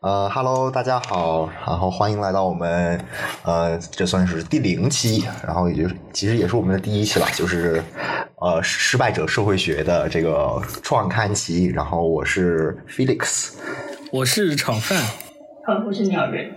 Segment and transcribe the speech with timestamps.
[0.00, 3.04] 呃，Hello，大家好，然后欢迎来到我们
[3.42, 7.82] 呃，这算是第零期，然后也就是其实也是我们的第一期了，就是
[8.36, 13.54] 呃失败者社会学的这个创刊期，然后我是 Felix，
[14.12, 15.02] 我是炒饭，
[15.84, 16.54] 我是鸟人。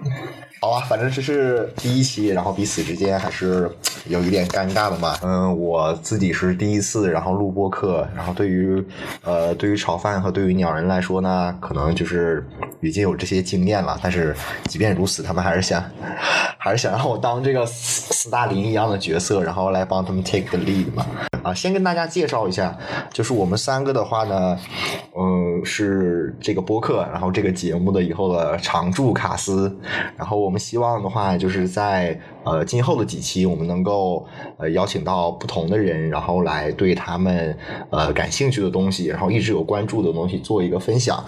[0.64, 3.68] 好吧，反正这是第一期，然后彼此之间还是
[4.06, 5.18] 有一点尴尬的嘛。
[5.24, 8.86] 嗯，我自己是第一次，然后录播课，然后对于
[9.24, 12.48] 呃对于炒饭和对于鸟人来说呢，可能就是
[12.80, 14.00] 已经有这些经验了。
[14.04, 14.36] 但是
[14.66, 15.84] 即便如此，他们还是想
[16.60, 21.04] 还是想让我当这个斯斯大林一样的角色，然后来帮他们 take the lead 嘛。
[21.44, 22.78] 啊，先跟大家介绍一下，
[23.12, 24.58] 就是我们三个的话呢，
[25.18, 29.76] 嗯，是这个播客，然后这个节目的以后的常驻卡司，
[30.18, 37.58] 然后我们希望的话，就是在呃今后的几期，我们能够呃邀请到不同的人，然后来对他们
[37.90, 41.24] 呃感兴趣的东西，然后一直有关注的东西做一个分享。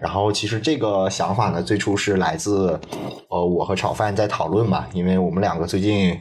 [0.00, 2.80] 然后其实这个想法呢，最初是来自
[3.28, 6.18] 呃我和炒饭在讨论嘛，因为我们两个最近，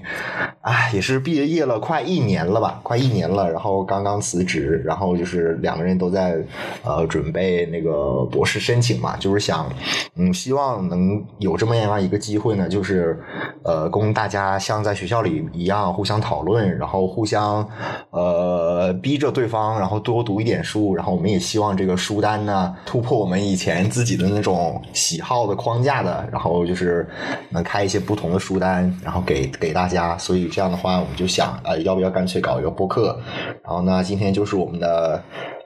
[0.61, 3.31] 哎，也是毕业业了快一年了吧，快一年。
[3.31, 6.43] 了，然后刚刚辞职，然后就是两个人都在
[6.83, 9.71] 呃准备那个博士申请嘛，就是想
[10.15, 13.17] 嗯希望能有这么样一个机会呢，就是
[13.63, 17.67] 呃供大家像在学校里一样互相讨论，然后互相
[18.11, 27.05] 呃逼着对方，然后多读一点书，然后我们也希望这个书单呢突破我们以前自己的那种喜好的框架的，然后就是
[27.49, 33.19] 能开一些不同的书单，然后给给大家，所以这样的话我们就想呃要不要干脆搞一个播客。
[33.63, 35.21] 然后呢，今天就是我们的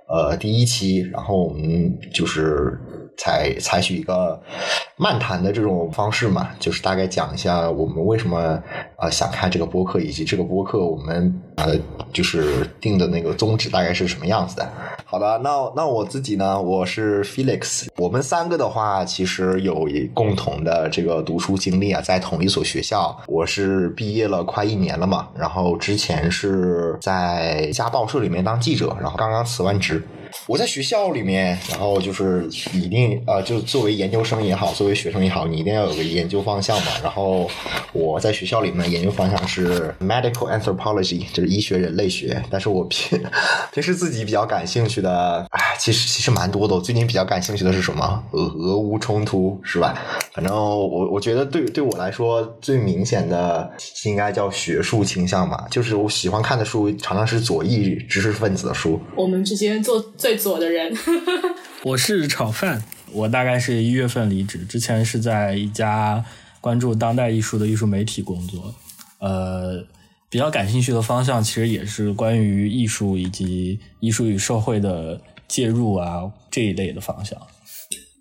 [0.10, 2.80] 呃第一期，然后我们就是
[3.18, 4.42] 采采取一个
[4.98, 8.62] 漫谈的这种方式嘛，就是大概讲一下我们为什么
[8.98, 11.76] 呃想看这个播客，以及这个播客我们呃
[12.14, 14.70] 就是定的那个宗旨大概是什么样子的。
[15.06, 17.88] 好的，那那我自己呢，我是 Felix。
[17.98, 23.16] 我们三个的话，其实有一共同的这个读书经历啊，在同一所学校。
[23.28, 30.04] 我是毕业了快一年了嘛，然后之前是在家报社里面当记者，然后刚刚辞完职。
[30.48, 36.88] 我在学校里面，然后就是一定呃，就作为研究生也好，作为学生也好，你一定要有个研究方向嘛。
[37.02, 37.50] 然后
[37.94, 42.42] 我在学校里面研究方向是 medical anthropology，就是医学人类学。
[42.50, 43.22] 但是我平
[43.74, 46.76] 平时自己比较感兴趣的，哎，其实其实蛮多的。
[46.76, 48.24] 我最近比较感兴趣的是什么？
[48.32, 49.98] 俄俄乌冲突是吧？
[50.34, 53.72] 反正我我觉得对对我来说最明显的
[54.06, 59.00] 应该叫学术倾向吧，就是我喜欢看的书常常是左翼知识分子的书。
[59.16, 60.04] 我们之间做。
[60.18, 60.96] 最左的人，
[61.84, 62.84] 我是炒饭。
[63.12, 66.24] 我大概是一月份离职，之前是在一家
[66.66, 68.74] 关注当代艺术的艺术媒体工作。
[69.20, 69.86] 呃，
[70.28, 77.40] 比较感兴趣的方向其实也是关于艺术以及艺术与社会的介入啊这一类的方向。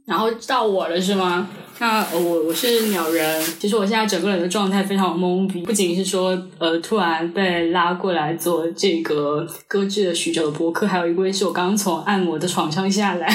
[0.05, 1.49] 然后到我了是吗？
[1.81, 3.43] 那我我是鸟人。
[3.59, 13.27] 其实我现在整个人的状态非常懵逼，不仅是说呃突然被拉过来做这个搁置了许久的博客，还有一位是我刚刚从按摩的床上下来，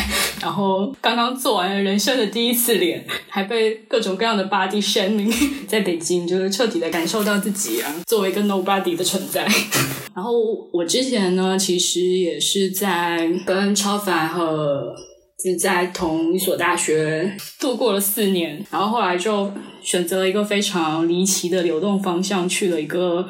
[0.42, 5.34] 然后刚刚做完了人生的第一次脸，还被各种各样的 body shaming，
[5.68, 9.46] 在北京就是彻底的感受到自己啊作为一个 nobody 的存在。
[10.16, 10.34] 然后
[10.72, 14.96] 我之前呢，其实也是在跟超凡和。
[15.42, 19.52] 是在同一所大学度过了四年，然后后来就
[19.82, 23.26] 选择了一个非常离奇的流动方向，去了一个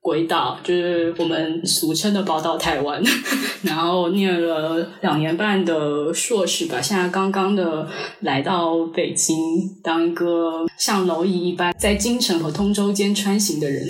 [0.00, 3.02] 鬼岛，就是我们俗称的宝岛台湾。
[3.62, 7.88] 然后念了两年半的硕士吧，现在刚刚的
[8.20, 9.36] 来到北京，
[9.82, 13.88] 当一个像蝼蚁一般在京城和通州间穿行的人。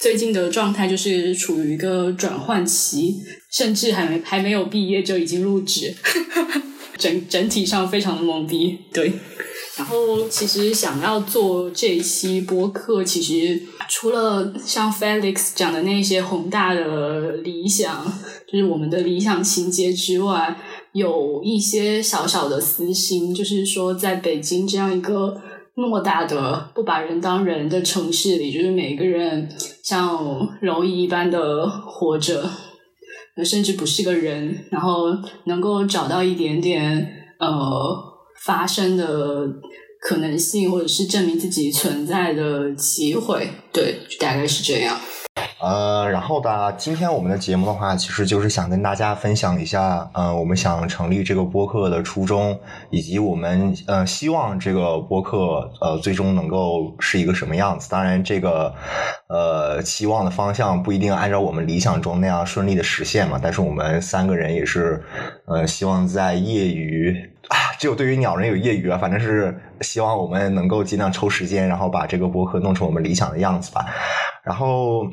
[0.00, 3.16] 最近的状态就是处于一个转换期，
[3.52, 5.94] 甚至还没还没有毕业就已经入职。
[6.96, 9.12] 整整体上非常的懵逼，对。
[9.76, 18.04] 然后其实想要做这一期播客，其实除了像 Felix 讲的那些宏大的理想，
[18.50, 20.56] 就是我们的理想情节之外，
[20.92, 25.38] 有一些小小的私心，就是说在北京这样一个
[25.74, 29.46] 偌大的不把人当人的城市里，就是每个人
[29.82, 30.16] 像
[30.62, 32.50] 蝼蚁一般的活着。
[33.44, 35.06] 甚至不是个人，然后
[35.44, 37.06] 能够找到一点点
[37.38, 37.48] 呃
[38.44, 39.46] 发生的
[40.00, 44.98] 可能性，或者是证明自己存在的机会，对，大概是这样。
[45.58, 52.58] 呃，然后吧，今天我们的节目的话，其实就是想跟大家分享一下，呃，我们想成立这个播客的初衷，
[52.90, 57.88] 以及我们呃希望这个播客呃最终能够是一个什么样子。
[57.90, 58.74] 当然，这个
[59.28, 63.40] 呃期望的方向不一定按照我们理想中那样顺利的实现嘛。
[63.42, 65.02] 但是我们三个人也是
[65.46, 67.30] 呃希望在业余。
[67.48, 73.86] 啊只有对于鸟人有业余啊，反正是希望我们能够尽量抽时间，然后把这个博客弄成我们理想的样子吧。
[74.44, 75.06] 然后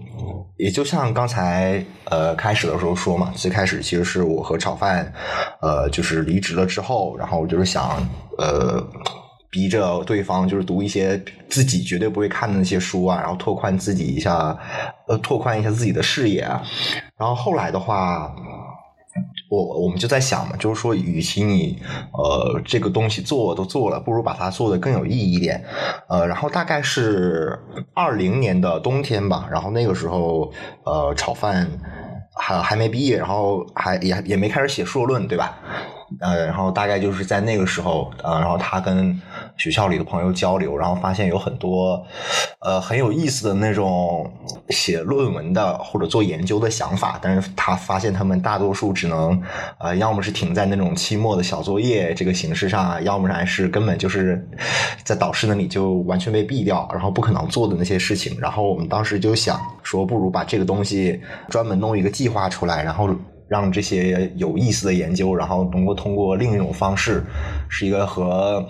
[0.58, 5.12] 也就像刚才呃开始的时候说嘛，最开始其实是我和炒饭
[5.62, 8.08] 呃就是离职了之后，然后我就是想
[8.38, 8.84] 呃。
[9.54, 14.58] 逼着对方就是读一些自己绝对不会看的那些书啊，然后拓宽自己一下，
[15.08, 16.42] 呃，拓宽一下自己的视野。
[16.42, 18.34] 然后后来的话，
[19.54, 21.78] 我我们就在想嘛，就是说，与其你
[22.12, 25.64] 呃这个东西做都做了，不如把它做的更有意义一点。
[26.10, 27.60] 呃，然后大概是
[27.94, 30.52] 二零年的冬天吧，然后那个时候
[30.86, 31.68] 呃炒饭
[32.36, 35.60] 还还没毕业，然后还也也没开始写硕论，对吧？
[36.20, 39.20] 呃，然后大概就是在那个时候，呃，然后他跟
[39.58, 42.04] 学校里的朋友交流，然后发现有很多
[42.60, 44.32] 呃很有意思的那种
[44.70, 49.42] 写论文的或者做研究的想法，但是他发现他们大多数只能
[49.80, 54.46] 呃要么是停在那种期末的小作业这个形式上，要么然是根本就是
[55.04, 58.38] 在导师那里就完全被毙掉，然后不可能做的那些事情。
[58.40, 63.10] 然后我们当时就想说，不如把这个东西专门弄一个计划出来，然后。
[63.54, 67.24] 让这些有意思的研究，然后能够通过另一种方式，
[67.70, 68.68] 是一个和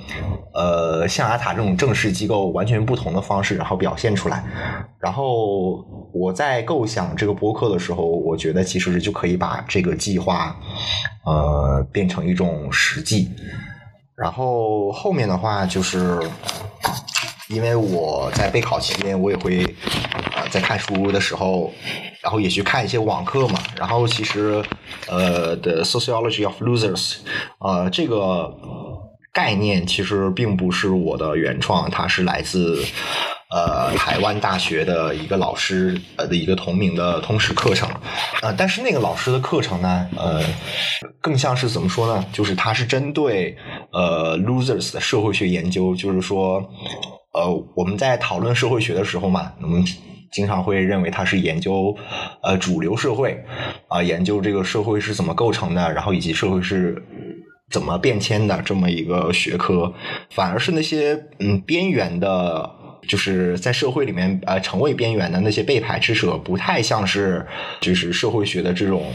[0.54, 4.44] 呃象牙塔这种正式机构完全不同的方式，然后表现出来。
[5.00, 10.54] 然后我在构想这个播客的时候，我觉得其实就可以把这个计划
[11.26, 13.32] 呃变成一种实际。
[14.18, 16.20] 然后后面的话就是。
[17.50, 19.64] 因为我在备考期间，我也会
[20.36, 21.72] 呃在看书的时候，
[22.24, 23.60] 然后也去看一些网课嘛。
[23.78, 24.64] 然后其实
[25.08, 27.18] 呃的 Sociology of Losers，
[27.60, 28.52] 呃这个
[29.32, 32.84] 概念其实并不是我的原创，它是来自
[33.52, 37.90] 呃台湾大学的一个老师呃的一个同名的通识课程。
[38.42, 40.42] 呃，但是那个老师的课程呢，呃
[41.22, 42.26] 更像是怎么说呢？
[42.32, 43.56] 就是它是针对
[43.92, 46.64] 呃 Losers 的社会学研究，就是说。
[47.36, 49.84] 呃，我们在讨论社会学的时候嘛，我们
[50.34, 51.96] 经常会认为它是研究
[52.42, 53.44] 呃主流社会
[53.88, 57.02] 啊，研究这个社会是怎么构成的，然后以及社会是
[57.70, 59.94] 怎么变迁的这么一个学科。
[60.32, 62.70] 反而是那些嗯边缘的，
[63.08, 67.46] 就是在社会里面呃成为边缘的那些被排斥者，不太像是
[67.80, 69.12] 就是社会学的这种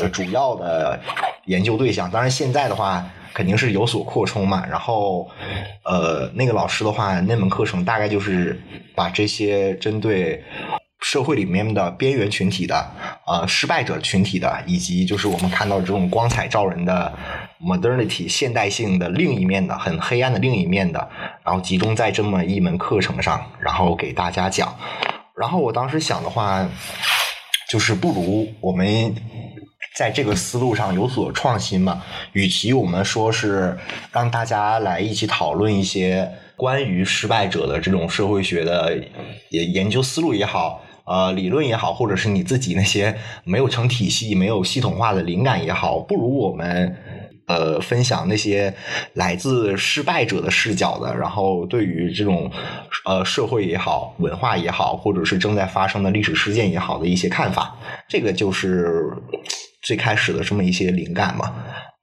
[0.00, 1.00] 呃主要的
[1.46, 2.10] 研究对象。
[2.10, 3.04] 当然，现在的话。
[3.34, 5.28] 肯定是有所扩充嘛，然后，
[5.82, 8.56] 呃，那个老师的话，那门课程大概就是
[8.94, 10.40] 把这些针对
[11.14, 12.90] 社会里面的边缘群体的，
[13.24, 17.12] 呃，失败者群体的，以及就是我们看到这种光彩照人的
[17.62, 21.08] modernity 现代性的另一面的，很黑暗的另一面的，
[21.44, 24.76] 然后集中在这么一门课程上，然后给大家讲。
[25.36, 26.68] 然后我当时想的话，
[27.70, 29.14] 就是不如我们。
[29.96, 32.02] 在这个思路上有所创新嘛？
[32.32, 33.78] 与其我们说是
[34.10, 38.98] 让大家来一起讨论一些关于失败者的这种社会学的
[39.50, 46.96] 研研究思路也好，呃，理论也好，或者是你自己那些没有成体系、没有系统化的灵感也好，不如我们
[47.46, 48.74] 呃分享那些
[49.12, 52.50] 来自失败者的视角的，然后对于这种
[53.04, 57.76] 呃社会也好、文化也好，或者是正在发生的历史事件也好的一些看法，
[58.08, 59.12] 这个就是。
[59.86, 61.52] 最开始的这么一些灵感嘛，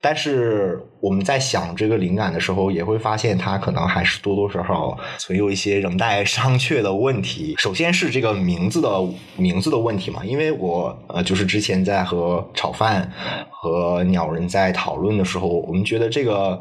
[0.01, 7.53] 但是我们在想这个灵感的时候，也会发现它可能还是多多少少存有一些仍待商榷的问题。
[7.58, 8.89] 首先是这个名字的
[9.38, 13.12] 名字的问题嘛，因为我呃，就是之前在和炒饭
[13.50, 16.60] 和鸟人在讨论的时候，我们觉得这个。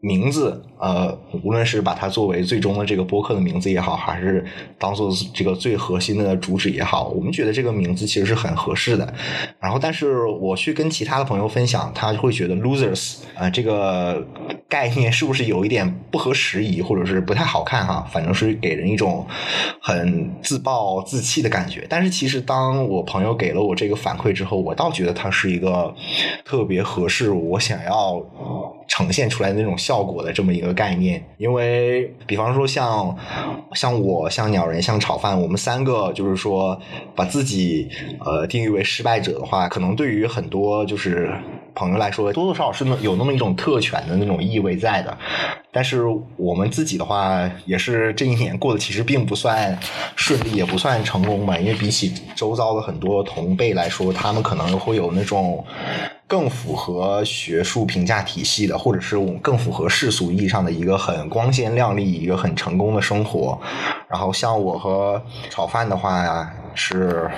[0.00, 4.42] 名字，呃，无论是把它作为最终的这个播客的名字也好，还是
[4.78, 9.12] 当做这个最核心的主旨也好，我们觉得这个名字其实是很合适的。
[9.60, 14.26] 然后，但是我去跟其他的朋友分享，他会觉得 “losers” 啊这个
[14.70, 18.06] 概念是不是有一点不合时宜，或者是不太好看哈？
[18.10, 19.26] 反正是给人一种
[19.82, 21.84] 很自暴自弃的感觉。
[21.90, 25.94] 但是，其实当我朋友给了我这个反馈之后，我倒觉得它是一个
[26.44, 28.24] 特别合适我想要
[28.86, 29.76] 呈现出来的那种。
[29.76, 33.16] 效果的这么一个概念，因为比方说像
[33.74, 36.78] 像我、像鸟人、像炒饭，我们三个就是说
[37.16, 37.88] 把自己
[38.24, 41.32] 呃定义为失败者的话，可能对于很多就是
[41.74, 45.16] 朋友来说，多多少少是有那么一种特权的那种意味在的。
[45.72, 46.04] 但是
[46.36, 49.78] 我们自己的话，也是这一年过得其实并不算
[50.16, 51.56] 顺利，也不算成功吧。
[51.56, 55.64] 因为比起周遭的很多同辈来说，他们可能会有那种。
[56.30, 63.60] 更符合学术评价体系的，或者是更符合世俗意义上的一个很光鲜亮丽、一个很成功的生活。
[64.06, 67.28] 然后像我和炒饭的话，是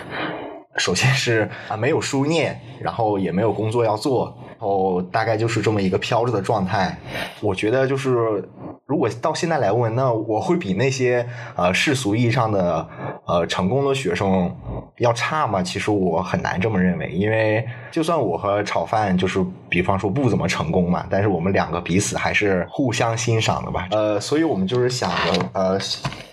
[0.76, 6.96] 首先是啊没有书念，然后也没有工作要做，然后大概就是这么一个飘着的状态。
[7.40, 8.42] 我觉得就是
[8.86, 11.26] 如果到现在来问，那我会比那些
[11.56, 12.88] 呃世俗意义上的
[13.26, 14.50] 呃成功的学生
[14.98, 15.62] 要差吗？
[15.62, 23.88] 其实我很难这么认为，因为就算我和炒饭就是比方说不怎么成功嘛，但是我们两个彼此还是互相欣赏的吧。
[23.90, 25.78] 呃，所以我们就是想着呃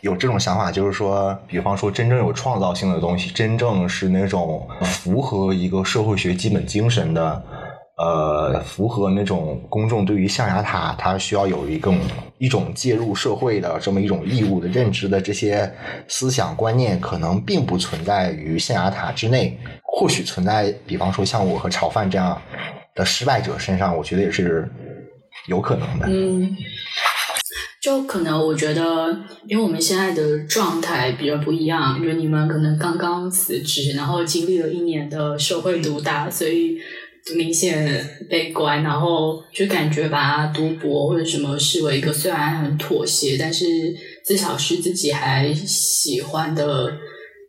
[0.02, 7.44] 有这种想法，就是说，比方说真正有创造性的东西，真正是那种符合一个社会学基本精神的。
[8.02, 11.94] 呃，符合那种公众对于象牙塔它需要有一个
[12.38, 15.70] 一种介入社会的这么一种义务的认知的这些
[16.08, 22.42] 思想观念，可能并不存在于象牙塔之内，或许存在，比方说像我和炒饭这样
[22.96, 24.72] 的失败者身上，我觉得也是
[25.48, 26.08] 有可能的。
[26.08, 26.50] 嗯，
[27.82, 29.18] 就可能我觉得，
[29.48, 36.78] 因为我们现在的状态比较不一样，因为你们可能刚刚辞职，然后经历了一年的社会毒打，所以。
[37.36, 43.66] 明显悲观，然后就感觉把读博或者什么视为一个虽然很妥协，但是
[44.26, 46.92] 至少是自己还喜欢的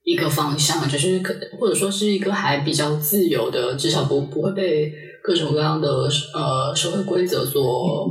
[0.05, 5.89] 一个方向，就是可或者说是一个还比较自由的，至少不不会被各种各样的
[6.35, 8.11] 呃社会规则所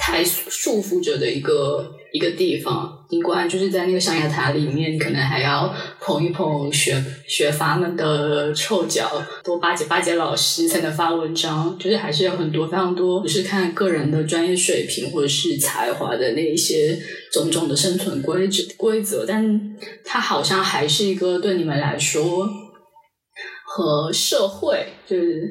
[0.00, 1.96] 太束缚着的一个。
[2.12, 9.08] 一个地方，尽管就是在那个象牙塔里面，可能还要捧一捧学学阀们的臭脚，
[9.44, 16.98] 多巴结巴结老师才能发文章，就是还是有很多非常多，不是看个人的专业水平或者是才华的那一些
[17.32, 22.44] 种种的生存规则规则，但它好像还是一个对你们来说
[23.64, 25.48] 和社会就是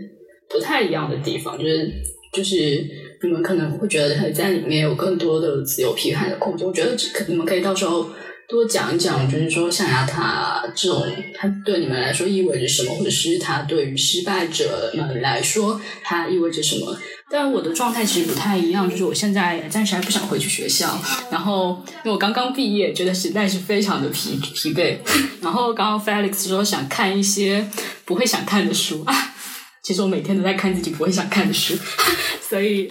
[0.50, 1.90] 不太一样的地方，就是
[2.34, 3.08] 就是。
[3.22, 6.66] 你们可能会觉得他在里面有更多的自由批判的空间。
[6.66, 8.10] 我觉得可你们可以到时候
[8.48, 16.98] 多讲一讲，就是说象牙塔这种，它对你们来说意味着什么，或者是它对于失败者们来说它意味着什么。
[17.32, 21.00] 但我的状态其实不太一样，就是我现在暂时还不想回去学校，
[21.30, 24.98] 然后因为我刚刚毕业，觉得实在是非常的疲疲惫。
[25.42, 27.68] 然后刚刚 Felix 说想看一些
[28.04, 29.36] 不会想看的书啊。
[29.82, 31.74] 其实我每天都在看自己不会想看的书，
[32.48, 32.88] 所以，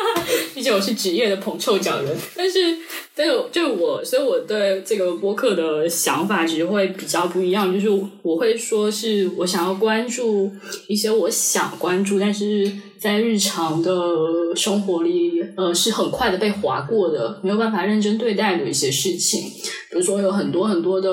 [0.54, 2.16] 毕竟我是职业的捧臭脚人。
[2.36, 2.58] 但是，
[3.14, 7.72] 但是就我，所以我对这个播客的想法其实会比较不一样。
[7.72, 7.88] 就是
[8.22, 10.50] 我会说是我想要关注
[10.88, 13.90] 一些我想关注，但是在日常的
[14.54, 19.40] 生活里，呃，是很快的被划过的，没有办法认真对待的一些事情。
[19.90, 21.10] 比如说，有很多很多的，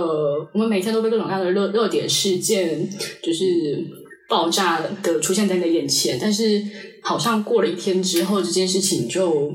[0.53, 2.87] 我们每天都被各种各样的热热点事件，
[3.23, 4.02] 就是。
[4.33, 6.59] 爆炸的出现在你的眼前，但是
[7.03, 9.53] 好像过了一天之后，这件事情就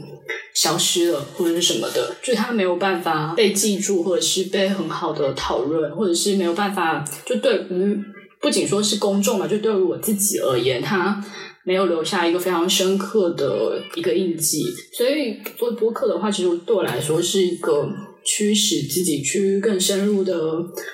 [0.54, 7.98] 消失了，或者是什么的，就它没有办法被记住，或者是被很好的讨论，或者是没有办法，就对于
[8.40, 11.20] 不仅说是公众嘛，就对于我自己而言，它
[11.64, 14.62] 没有留下一个非常深刻的一个印记。
[14.96, 17.90] 所以做播客的话，其实对我来说是一个
[18.24, 20.34] 驱使自己去更深入的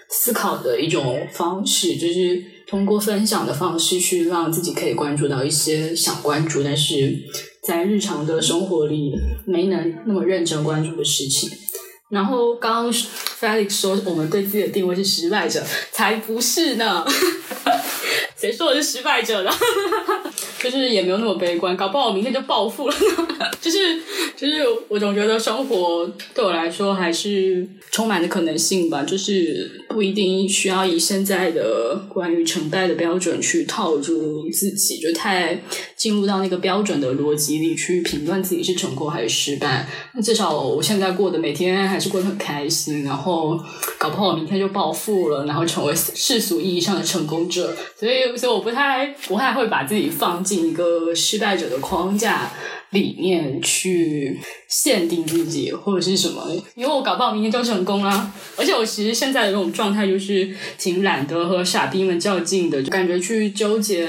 [0.08, 2.53] 思考的一种方式，就是。
[2.66, 7.18] 通过分享的方式去让自己可以关注到一些想关注，但是
[7.62, 9.12] 在日常的生活里
[9.46, 11.50] 没能那么认真关注的事情。
[12.10, 17.04] 然后刚刚 Felix 说我们对自己的定位是失败者，才不是呢！
[18.44, 19.50] 谁说我是失败者的？
[20.62, 22.94] 就是也没有那么悲观，搞不好我明天就暴富了。
[23.58, 23.78] 就 是
[24.36, 29.02] 就是，我总觉得生活对我来说还是充满着可能性吧。
[29.02, 35.62] 就是不一定需要以现在的关于成败的标准去套住自己，就太
[35.96, 39.88] 进入到那个标准的逻辑里去评断自己是成功还是失败。
[40.14, 43.58] 那至少我现在过的每天还是过得很开心，然后
[43.98, 47.74] 搞不好我明天就暴富了，然后成为世俗意义上的成功者。
[47.98, 50.64] 所以，所以我不太不太会把自己放进。
[50.64, 52.50] 一个失败者的框架
[52.90, 56.42] 里面去限定自己或者是什么，
[56.74, 58.32] 因为我搞不好明天就成功了。
[58.56, 64.08] 而且我其实现在的这种状态就是挺懒得和傻逼们较劲的，就感觉去纠结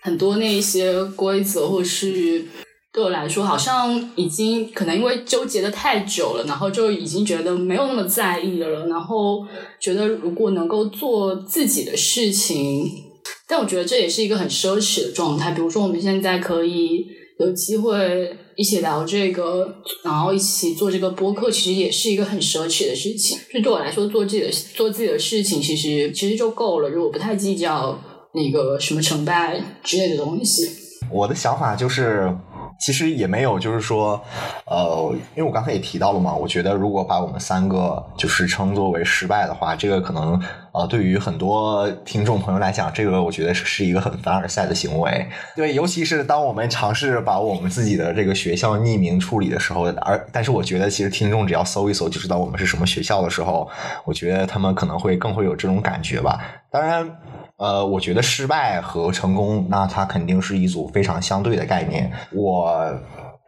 [0.00, 2.44] 很多那一些规则，或是
[2.92, 9.46] 对我来说好像已经可能因为纠结的太久了，然后就已经觉得没有那么在意了，然后
[9.80, 13.13] 觉得如果能够做自己的事情。
[13.54, 15.52] 但我觉得这也是一个很奢侈的状态。
[15.52, 17.06] 比如说，我们现在可以
[17.38, 23.38] 有机会一起聊这个，然后一起做这个播客，其实也是一个很奢侈的事情。
[23.52, 26.88] 就对我来说，做自己的做自己的事情，其实其实就够了。
[26.88, 27.96] 如果不太计较
[28.32, 30.68] 那个什么成败之类的东西，
[31.08, 32.36] 我的想法就是。
[32.84, 34.20] 其实也没有，就是说，
[34.66, 40.38] 呃，因为我刚才也提到了嘛，我觉得如果把我们三个就是称作为失败的话，这个可能
[40.74, 45.24] 呃，对于很多听众朋友来讲，这个我觉得是是一个很凡尔赛的行为。
[45.54, 53.70] 对，尤其是当我们尝试把我们自己的这个学校匿名处理的时候，而但是我觉得其实听众只要搜一搜就知道我们是什么学校的时候，
[54.04, 56.40] 我觉得他们可能会更会有这种感觉吧。
[56.70, 57.08] 当然。
[57.56, 62.10] 呃，我觉得失败和成功，那它肯定是一组非常相对的概念。
[62.32, 62.92] 我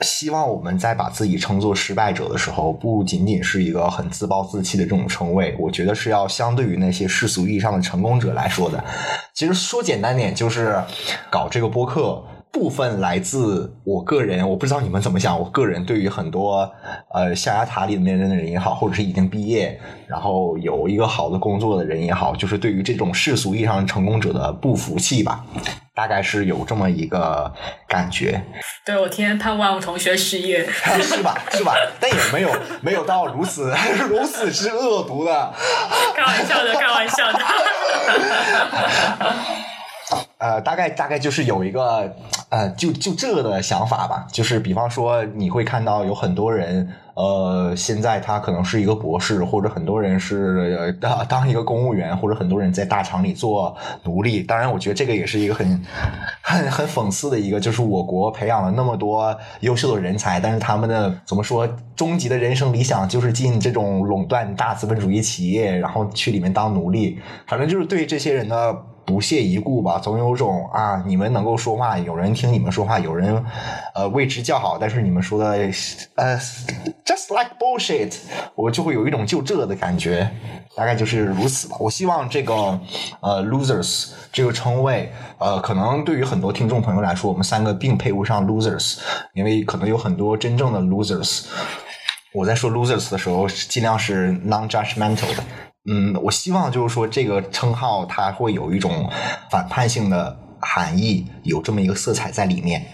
[0.00, 8.84] 希望我们在把自己称作失败者的时候，不仅仅是一个很自暴自弃的这种称谓，我觉得是要相对于那些世俗意义上的成功者来说的。
[9.34, 10.82] 其实说简单点，就是
[11.30, 12.22] 搞这个播客。
[12.52, 15.38] 部分来自我个人，我不知道你们怎么想。
[15.38, 16.72] 我个人对于很多
[17.12, 25.44] 呃象牙塔里面的人也好，或者是已经毕业，然后有一个好的工作的人也好，就是对于这种世俗意义上成功者的不服气吧，
[25.96, 27.50] 大概是有这么一个
[27.88, 28.42] 感觉。
[28.84, 30.62] 对我天天盼望我同学失业，
[31.02, 31.34] 是吧？
[31.50, 31.74] 是吧？
[31.98, 32.50] 但也没有
[32.82, 33.74] 没有到如此
[34.10, 35.52] 如此之恶毒的。
[36.14, 37.38] 开玩笑的，开玩笑的。
[40.38, 42.14] 呃，大概大概就是有一个
[42.50, 44.26] 呃，就就这的想法吧。
[44.30, 54.42] 就是比方说，你会看到有很多人，呃，现在他可能是一个博士，或者很多人是当当一个公务员，或者很多人在大厂里做奴隶。
[54.42, 55.82] 当然，我觉得这个也是一个很
[56.42, 67.18] 很很讽刺的一个，就是我国培养了那么多优秀的人才，但是他们的怎么说，终极的人生理想就是进这种垄断大资本主义企业，然后去里面当奴隶。
[67.46, 68.76] 反正就是对这些人的。
[69.06, 73.42] 不屑一顾吧，总有种啊，你们能够说话，有人听你们说话，有人
[73.94, 75.50] 呃为之叫好，但是你们说的
[76.16, 76.36] 呃
[77.04, 78.16] just like bullshit，
[78.56, 80.28] 我就会有一种就这的感觉，
[80.76, 81.76] 大概就是如此吧。
[81.78, 82.54] 我希望这个
[83.20, 88.98] 呃 losers 这个称谓，呃，可能对于很多听众朋友来说，我们三个并配不上 losers，
[89.34, 91.44] 因为可能有很多真正的 losers。
[92.34, 95.44] 我在说 losers 的时候，尽量是 non-judgmental 的。
[95.88, 99.08] 嗯，我希望就是说这个称号它会有一种
[99.50, 102.84] 反叛性的含义，有这么一个色彩在里面。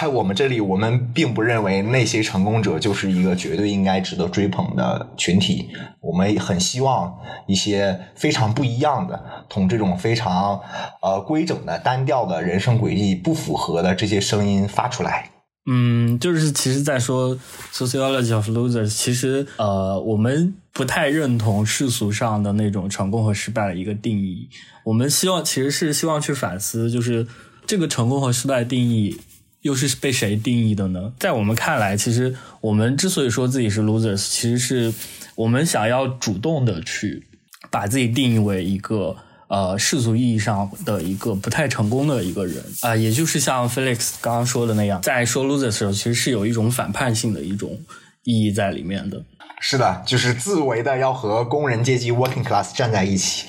[0.00, 5.68] 在我们这里，我们并不认为那些成功者就是一个绝对应该值得追捧的群体。
[6.00, 7.12] 我们很希望
[7.46, 10.60] 一些非常不一样的，同这种非常
[11.02, 15.28] 呃规整的单调的人生轨迹不符合的这些声音发出来。
[15.70, 17.38] 嗯，就是其实，在说
[17.74, 24.48] sociology of losers，其实呃，我们不太认同世俗上的那种成功和失败的一个定义。
[24.84, 27.26] 我们希望其实是希望去反思，就是
[27.66, 29.20] 这个成功和失败的定义
[29.60, 31.12] 又是被谁定义的呢？
[31.18, 34.94] 在我们看来，其实我们之所以说自己是 losers，其实是
[35.34, 37.26] 我们想要主动的去
[37.70, 39.14] 把自己定义为一个。
[39.48, 47.78] 呃，世俗意义上的一个不太成功的一个人啊，也就是像 Felix 刚刚说的那样，在说 loser 的时候，其实是有一种反叛性的一种
[48.24, 49.22] 意义在里面的。
[49.60, 53.48] 是的，就是自为的要和工人阶级 working class 站在一起。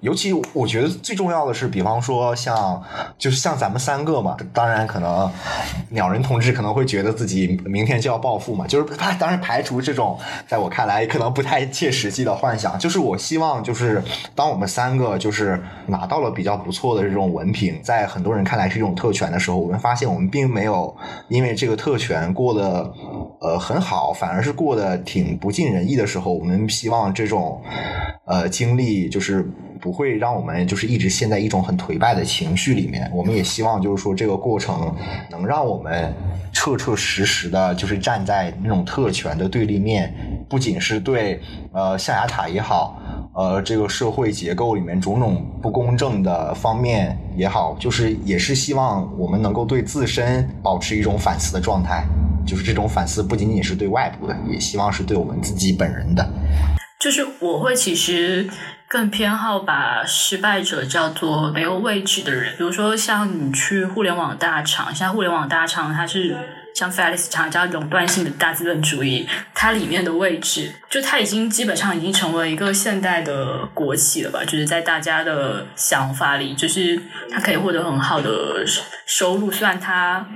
[0.00, 2.82] 尤其我觉得最重要的是，比方说像
[3.18, 5.30] 就是像咱们三个嘛，当然可能
[5.90, 12.78] 鸟人同志可能会觉得自己明天就要暴富嘛，就是他当然排除这种在我看来可能不太切实际的幻想。
[12.78, 14.02] 就是我希望就是
[14.34, 20.96] 当我们三个就是拿到了比较不错的这种文凭，在很多人看来是一种特权的时候，我们发现我们并没有
[21.28, 22.90] 因为这个特权过得
[23.42, 27.62] 呃很好，反而是过得挺不尽人意的时候，我们希望这种
[28.26, 29.50] 呃经历就是。
[29.82, 33.10] 不会让我们就是一直陷在一种很颓败的情绪里面。
[33.14, 34.94] 我们也希望就是说这个过程
[35.30, 36.14] 能让我们
[36.52, 40.14] 彻彻实实的，就是站在那种特权的对立面，
[40.50, 41.40] 不仅是对
[41.72, 43.00] 呃象牙塔也好，
[43.34, 52.04] 呃这个社会结构里面种种不公正的方面也好，就是也是希望我们能够对自身保持一种反思的状态。
[52.46, 56.28] 就是这种反思不仅仅是对外部的，也希望是对我们自己本人的。
[56.98, 58.48] 就是我会其实。
[58.92, 66.36] 更偏好把失败者叫做没有位置的人，比如说像你去互联网大厂，像互联网大厂，它是
[66.74, 74.40] 像 Felix 讲叫垄断性的大资本主义，它里面的位置，就它已经基本上已经成为一个现代的国企了吧？
[74.42, 77.00] 就是在大家的想法里，就是
[77.30, 78.64] 它可以获得很好的
[79.06, 80.26] 收入，虽然它。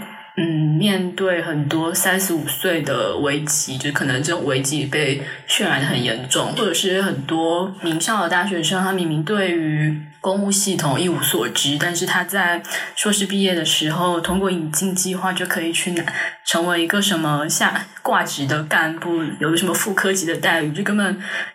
[0.84, 12.62] 面对很多三十五岁的危机，就可能这种危机被渲染的很严重，或者是很多名校的大学生，他明明对于公务系统一无所知，但是他在
[12.94, 16.04] 硕士毕业的时候，通过引进计划就可以去拿
[16.44, 21.06] 成为一个什么下挂职的干部，有什么副科级的待遇，这根本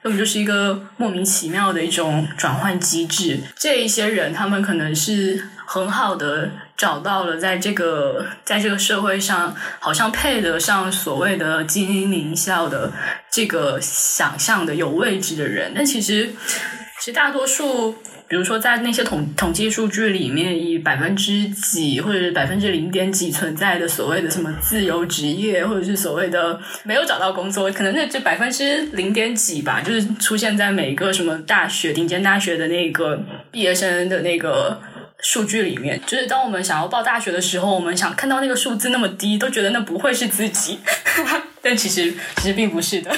[0.02, 3.40] 根本就是一个莫名其妙的一种转换机制。
[3.56, 6.50] 这一些人，他们可能是很好的。
[6.80, 12.90] 找到了，在这个在这个社会上，好像配得上所谓的精英名校的
[13.30, 16.30] 这个想象的有位置的人，但其实
[17.02, 17.92] 其实大多数，
[18.30, 34.82] 比如说在那些统统计数据里面，以百分之几或者百分之零点几存在的所谓的什么自由职业，或者是所谓的没有找到工作，可能那这百分之零点几吧，就是出现在每个什么大学顶尖大学的那个毕业生的那个。
[35.22, 40.80] 数据里面，就是当我们想要报大学的时候，我们想看到那个数字那么低，都觉得那不会是自己，
[41.62, 43.12] 但其实其实并不是的。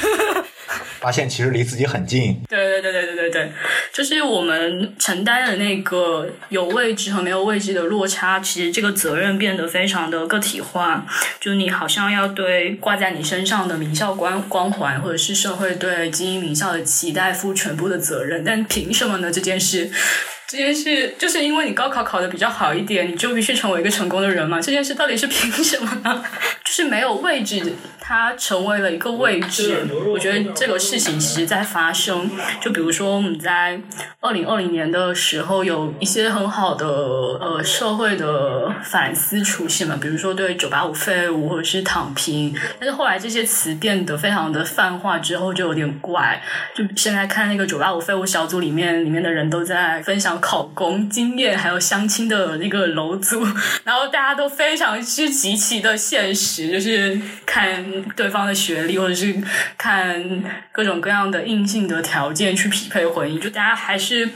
[1.02, 2.40] 发现其实离自己很近。
[2.48, 3.52] 对对对对对对对，
[3.92, 11.06] 就是我们承担的那个有位置和没有位置的落差，其实这个责任变得非常的个体化。
[11.40, 19.32] 就你好像要对挂在你身上的名校光光环，或者是社会对精英名校的期待负全部的责任，但凭什么呢？
[19.32, 19.90] 这件事。
[20.52, 24.60] 这件事就是因为你高考考的比较好一点，你就必须成为一个成功的人嘛？
[24.60, 26.22] 这件事到底是凭什么呢？
[26.66, 27.64] 就是没有位置，
[28.02, 29.88] 它成为了一个位置。
[30.06, 32.30] 我觉得这个事情其实在发生。
[32.60, 33.80] 就比如说我们在
[34.20, 42.54] 二零二零年的时候，有一些很好的呃社会的反思出现嘛，比如说对九八五废物或者是躺平。
[42.80, 46.42] 但是后来这些词变得非常的泛化之后，就有点怪。
[46.76, 50.32] 就现在看那个九八五废物小组里面，里面的人都在分享。
[50.42, 53.46] 考公经验还有相亲的那个楼组，
[53.84, 59.36] 然后大家都非常之极其的现实，就是看对方的学历或者是
[59.78, 60.44] 看
[60.82, 63.40] 各种各样的硬性的条件去匹配婚姻。
[63.40, 64.28] 就大家还是，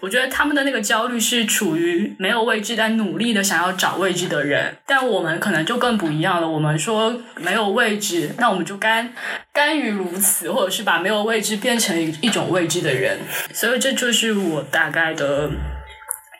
[0.00, 6.48] 我觉得他们的那个焦虑是处于没有位置但努力的想要找位置的人，但我们可能就更不一样了。
[6.48, 9.12] 我们说没有位置，那我们就甘
[9.52, 13.20] 甘于如此，或者是把没有位置变成一种位置的人。
[13.52, 15.50] 所以这就是我大概的。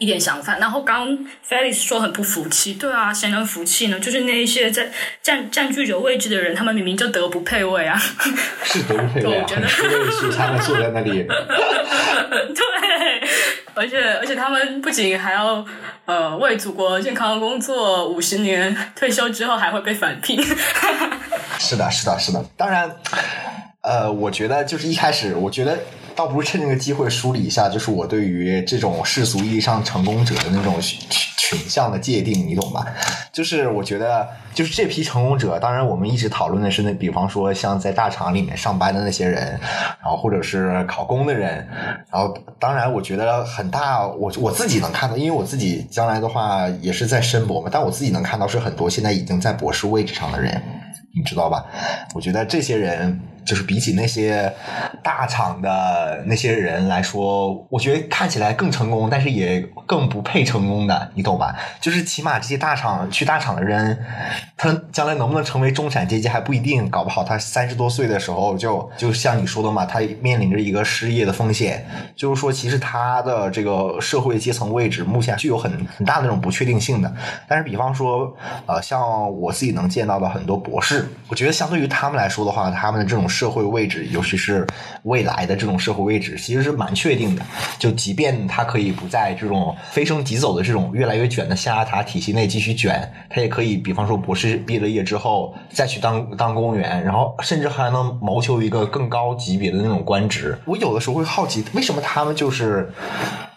[0.03, 1.17] 一点想法，然后刚
[1.49, 4.01] Felix 说很不服气，对啊，谁能服气呢？
[4.01, 4.91] 就是那一些在
[5.23, 7.97] 占占据着位置的人，他们明明就德不配位啊，
[8.65, 9.69] 是德不配位啊，很位
[10.11, 11.29] 是他们坐在那里， 对，
[13.75, 15.65] 而且而且他们不仅还要
[16.07, 20.43] 呃为祖国健康工作五十年，退休之后还会被返聘，
[21.61, 22.91] 是的，是的，是的，当然，
[23.83, 25.79] 呃，我觉得就是一开始，我觉得。
[26.15, 31.01] 倒不如趁这个机会梳理一下，就是我对于这种世俗意义上成功者的那种群
[31.39, 32.85] 群像的界定，你懂吧？
[33.33, 39.59] 就是我觉得，就是这批成功者，当然我们一直讨论的是那，比方说像在大厂里面上班的那些人，
[40.03, 41.67] 然后或者是考公的人，
[42.11, 50.63] 然后当然我觉得很大，我我自己能看到，因为我自己将来的话也是在申博嘛，但我自己能看到是很多现在已经在博士位置上的人，
[51.15, 51.65] 你知道吧？
[52.15, 53.19] 我觉得这些人。
[53.45, 54.53] 就是比起那些
[55.03, 61.55] 大厂的那些人来说，我觉得看起来更成功，但是也更不配成功的，你懂吧？
[61.81, 63.99] 就是起码这些大厂去大厂的人，
[64.57, 71.85] 他将来能不能成为中产阶级还不一定，搞不好他三十多岁的时候就就像你说的嘛，他面临着一个失业的风险。
[72.15, 77.13] 就是说，其实他的这个社会阶层位置目前具有很很大的那种不确定性的。
[77.49, 78.33] 但是，比方说，
[78.67, 79.01] 呃，像
[79.41, 83.23] 我自己能见到的很多博士，我觉得相对于他们来说的话，他们的这种。
[83.33, 84.67] 社会位置，尤其是
[85.05, 87.43] 未来的这种社会位置，其实是蛮确定的。
[87.79, 100.57] 就即便他可以不在这种飞升即走的这种越来越卷的象牙塔体系内继续卷，他也可以，比方说博士毕了业之后再去当当公务员，然后甚至还能谋求一个更高级别的那种官职。
[100.67, 102.93] 我有的时候会好奇，为什么他们就是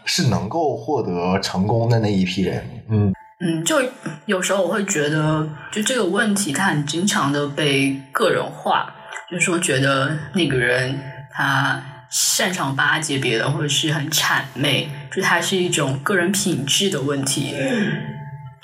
[0.06, 2.64] 是能够获得成功的那一批人？
[2.90, 3.82] 嗯嗯，就
[4.28, 8.95] 有时候我会觉得，就这个问题，它很经常的被个人化。
[9.30, 11.00] 就是说觉得那个人
[11.32, 17.56] 他擅长巴结别人，或者是很谄媚，就他是一种个人品质的问题。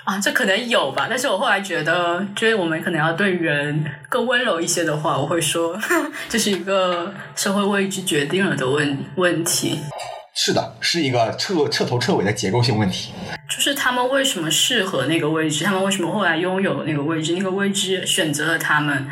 [0.04, 5.80] 啊，这可能有吧，但是我后来觉得，就是我们可能要对人更温柔一些的话，我会说
[6.28, 9.80] 这是一个社会位置决定了的问问题。
[10.34, 13.12] 是的，是一个彻彻头彻尾的结构性问题。
[13.50, 15.63] 就是他们为什么适合那个位置？
[15.63, 17.34] 他们为什么后来拥有那个位置？
[17.34, 19.08] 那个位置选择了他们。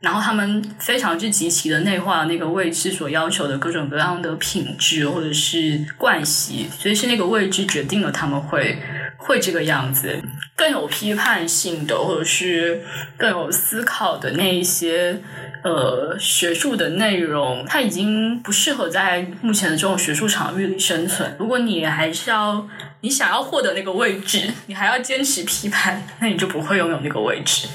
[0.00, 8.78] 然后他们非常之极其的内化那个位置所要求的各种各样的品质或者是惯习，所以是那个位置决定了他们会
[9.16, 10.22] 会这个样子。
[10.54, 12.82] 更有批判性的或者是
[13.18, 15.20] 更有思考的那一些
[15.66, 21.36] 呃学术的内容，它已经不适合在目前的这种学术场域里生存。
[21.38, 22.66] 如果你还是要。
[23.02, 27.68] 你想要获得那个位置，你还要坚持批判，那你就不会拥有那个位置。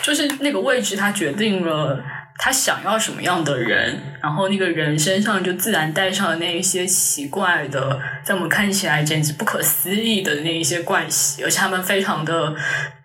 [0.00, 2.02] 就是那个位置，它决定了
[2.42, 12.54] 他想要什么样的人，然后那个人身上就自然带上了那一些奇怪的，在我们看起来简直不可思议的那一些怪系，而且他们非常的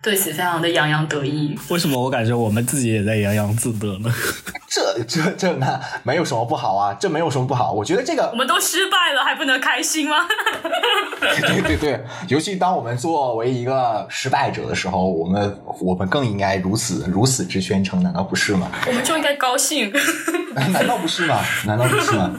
[0.00, 1.54] 对此非常的洋洋得意。
[1.68, 4.10] 为什么我感觉我们自己也在洋洋自得呢？
[4.76, 7.72] 这 这这那没有什么不好啊，这没有什么不好。
[7.72, 10.16] 我觉得这个我们都失败了，还不能开心吗？
[11.18, 18.70] 对对对，尤其当我们作为一个失败者的时候，我们我们更应该如此如此之宣称，难道不是吗？
[18.86, 19.90] 我们就应该高兴。
[20.54, 21.40] 难道不是吗？
[21.64, 22.30] 难道不是吗？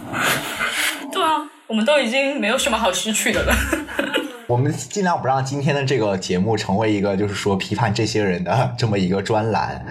[1.12, 3.56] 对啊，我们都已经没有什么好失去的了。
[4.48, 9.86] 我们尽量不让今天的这个节目成为一个就是说批判这些人的这么一个专栏，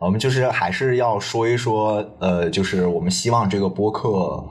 [0.00, 4.44] 我们就是还是要说一说，呃，就是我们希望这个播客，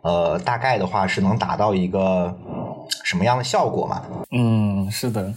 [0.00, 2.34] 呃，大概的话是能达到一个
[3.04, 4.02] 什么样的效果嘛？
[4.30, 5.32] 嗯，是的。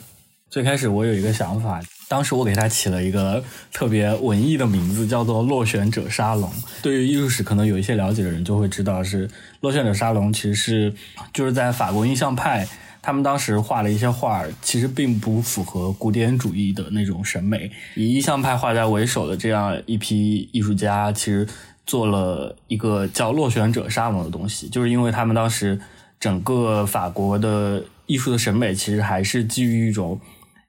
[0.49, 6.49] 最开始我有一个想法，当时我给它起了一个特别文艺的名字，叫做“落选者沙龙”。
[6.81, 10.93] 对于艺术史可能有一些了解的人就会知道，是“落选者沙龙”其实是
[11.33, 12.65] 就是在法国印象派。
[13.05, 17.69] 他们当时画了一些画，其实并不符合古典主义的那种审美。
[17.95, 21.47] 以意象派画家为首的这样一批艺术家，其实
[21.85, 25.79] 做了一个叫“落选者沙龙”的东西，就是因为他们当时
[26.19, 30.19] 整个法国的艺术的审美，其实还是基于一种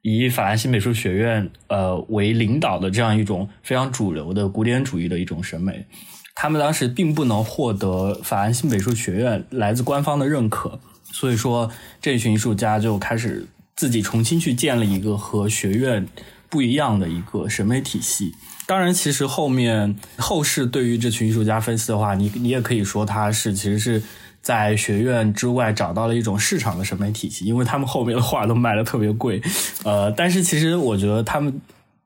[0.03, 5.87] 以法兰西美术学院呃为领导的这样一种非常主流的古典主义的一种审美。
[6.35, 10.79] 他们当时并不能获得法兰西美术学院来自官方的认可。
[11.19, 16.07] 所以说，这群艺术家就开始自己重新去建立一个和学院
[16.51, 18.35] 不一样的一个审美体系。
[18.67, 24.03] 当然，其实后面后世对于这群艺术家分析的话，你你也可以说他是其实是
[24.43, 29.41] 在学院之外找到了一种市场的审美体系，因为他们后面的画都卖的特别贵。
[29.85, 31.59] 呃，但是其实我觉得他们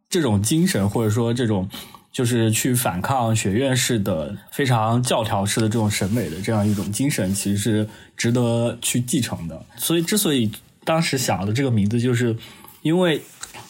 [0.08, 1.68] 这种精神或者说这种。
[2.12, 9.64] 就是去反抗学院式的非常教条式的这种审美的这样一种精神，其实是值得去继承的。
[9.76, 10.50] 所以，之所以
[10.84, 12.36] 当时想的这个名字，就是
[12.82, 13.22] 因为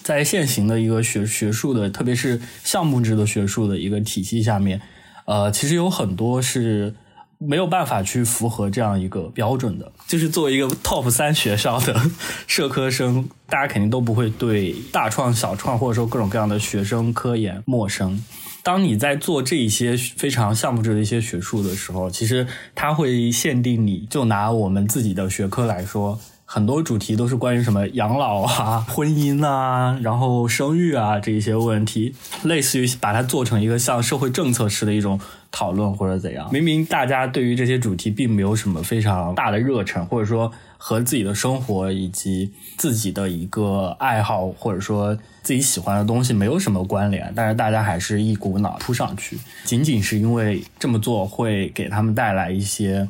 [0.03, 4.81] 在现行的一个学学术的，特别是项目制的学术的一个体系下面，
[5.27, 6.95] 呃，其实有很多是
[7.41, 9.91] 没有办法去符合这样一个标准的。
[10.07, 12.01] 就是作为一个 top 三学校的
[12.47, 13.29] 社科生。
[13.51, 18.25] 大家肯定都不会对大创、小创或者说各种各样的学生科研陌生。
[18.63, 24.07] 当你在做这一些非常项目制的一些学术的时候，其实它会限定你。
[24.09, 35.19] 就拿我们自己的学科来说，很多主题都是关于什么养老啊、婚姻啊、然后生育啊这一些问题，类似于把它做成一个像社会政策式的一种
[35.51, 36.49] 讨论或者怎样。
[36.53, 40.53] 明明大家对于这些主题并没有什么非常大的热忱，或者说。
[40.83, 53.07] 和自己的生活以及自己的一个爱好，或者说自己喜欢的东西没有什么关联，但是大家还是一股脑扑上去，仅仅是因为这么做会给他们带来一些，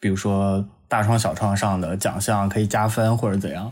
[0.00, 3.70] 比如说大创小创上的奖项可以加分或者怎样。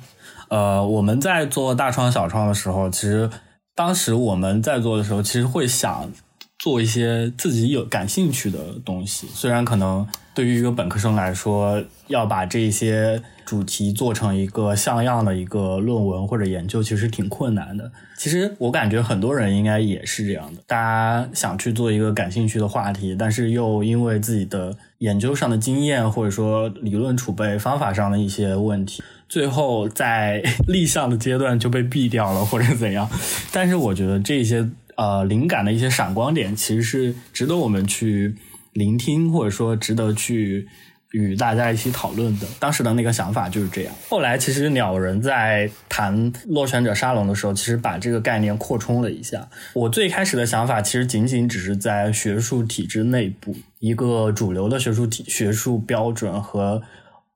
[0.51, 3.31] 呃，我们在做大创小创的时候，其实
[3.75, 6.13] 当时我们在做的时候，其实会想
[6.59, 13.23] 做一些自己有感兴趣的东西，虽然可能对于一个本科生来说，要把这些。
[13.49, 17.91] 主题做成一个像样的一个论文或者研究，其实挺困难的。
[18.19, 33.09] 其实我感觉很多人应该也是这样的，大家想去做一个感兴趣的话题，但是又因为自己的研究上的经验或者说理论储备、方法上的一些问题，最后在 立项的阶段就被毙掉了或者怎样。
[33.51, 34.69] 但是我觉得这些
[34.99, 38.35] 呃灵感的一些闪光点，其实是值得我们去
[38.75, 40.69] 聆听，或者说值得去。
[41.13, 43.95] 与大家一起讨论的，当时的那个想法就是这样。
[44.11, 49.49] 后来其实鸟人在谈落选者沙龙的时候，其实把这个概念扩充了一下。
[49.73, 56.83] 我最开始的想法其实仅仅只是在学术体制内部一个主流的学术体学术标准和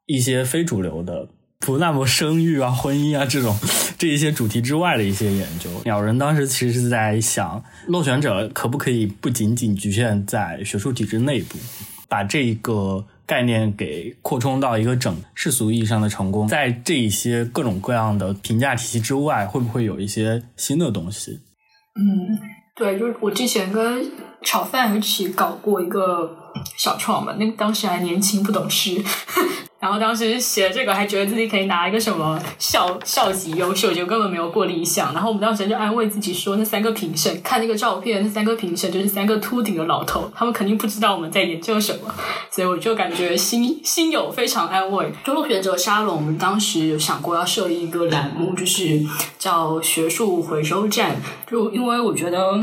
[0.05, 1.27] 一些非主流的
[1.62, 3.57] 不那么生育啊、婚姻啊这种
[3.96, 5.70] 这一些主题之外的一些研究。
[5.85, 11.57] 鸟人当时其实是在想，落选者可不可以不仅仅局限在学术体制内部，
[12.09, 13.07] 把这个。
[13.25, 21.40] 概念给扩充到一个整世俗意义上的成功，在这一些各种各样的评价体系之外，会不会有一些新的东西？
[21.94, 22.38] 嗯，
[22.77, 24.05] 对，就是我之前跟
[24.42, 26.37] 炒饭一起搞过一个
[26.77, 29.03] 小创嘛，那当时还年轻不懂事。
[29.83, 35.12] 然后当时写这个，还觉得自己可以拿一个什么校校级优秀，就根本没有过理想。
[35.12, 42.15] 然后我们当时就安慰自己说，那三个评审看那个照片，那三个评审就是三个秃顶的老头，他们肯定不知道我们在研究什么。
[42.49, 45.12] 所以我就感觉心心有非常安慰。
[45.25, 49.05] 中路学者沙龙，我们当时有想过要设立一个栏目，就是
[49.37, 51.17] 叫学术回收站。
[51.51, 52.62] 就因为我觉得，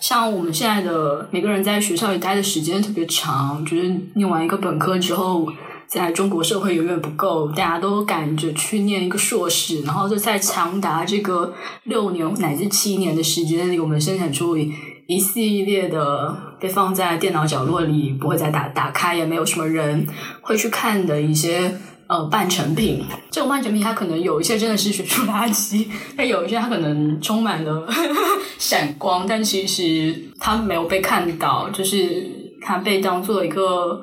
[0.00, 5.52] 像我们现在的每个人在学校里待的时间特别长，就是念完一个本科之后。
[5.88, 11.54] 在中国社会远远不够，大家都赶着去念一个硕士，然后就在长达这个
[11.84, 20.04] 六年乃至七年的时间里，我们生产出一系列的被放在电脑角落里，不会再打打开，也没有什么人
[20.40, 23.04] 会去看的一些呃半成品。
[23.30, 27.86] 这种半成品，它可能有一些真的是学术垃圾，但有一些它可能充满了
[28.58, 34.00] 闪光，但其实它没有被看到，就是它被当做一个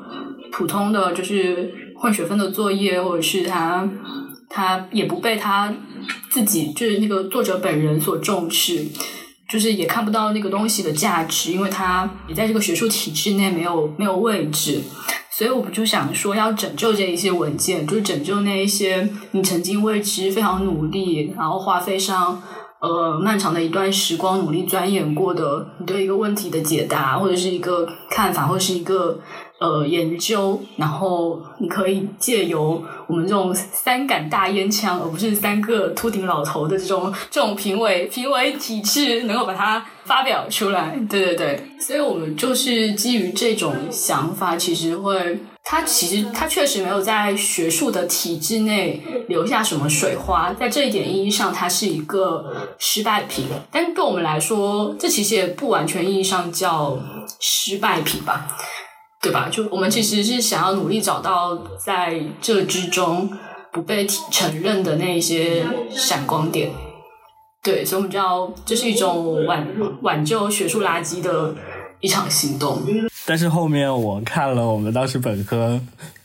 [0.52, 3.90] 普通的就是混学分的作业，或者是它
[4.50, 5.74] 它也不被他
[6.30, 8.86] 自己就是那个作者本人所重视。
[9.50, 14.82] 就是也看不到那个东西的价值，因为它也在这个学术体制内没有没有位置，
[15.36, 22.42] 所以我们就想说要拯救这一些文件，就是拯救那一些你曾经为之非常努力，然后花费上
[22.80, 29.20] 呃漫长的一段时光努力钻研过的你对一个问题的解答，或者是一个看法，或者是一个。
[29.60, 41.00] 呃，研究，然后你可以借由我们这种三杆大烟枪，而不是三个秃顶老头的这种 这种评委评委体制，能够把它发表出来。
[41.10, 53.46] 对对对，所以我们就是基于这种想法，其实会，它其实它确实没有在学术的体制内留下什么水花，在这一点意义上，它是一个失败品。
[53.72, 57.00] 但对我们来说，这其实也不完全意义上叫
[57.40, 58.58] 失败品吧。
[59.24, 59.48] 对吧？
[59.50, 63.32] 就我们其实是想要努力找到在这之中
[63.72, 66.70] 不被承认的那一些闪光点，
[67.64, 69.66] 对，所以我们叫这是一种挽
[70.02, 71.56] 挽救学术垃圾的
[72.02, 72.82] 一场行动。
[73.26, 75.80] 但是后面我看了我们当时本科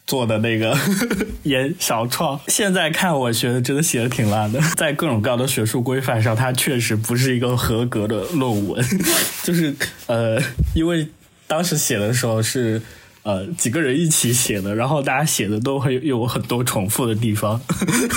[0.04, 0.76] 做的那个
[1.44, 8.84] 研小创，现在看我觉得真的写的挺烂的，在各种各样的学术规范上，它确实不是一个合格的论文，
[9.44, 9.72] 就是
[10.08, 10.42] 呃，
[10.74, 11.06] 因为。
[11.48, 12.80] 当时写的时候是，
[13.22, 17.58] 呃，几个人一起写的，然后大家写的都会有很多重复的地方。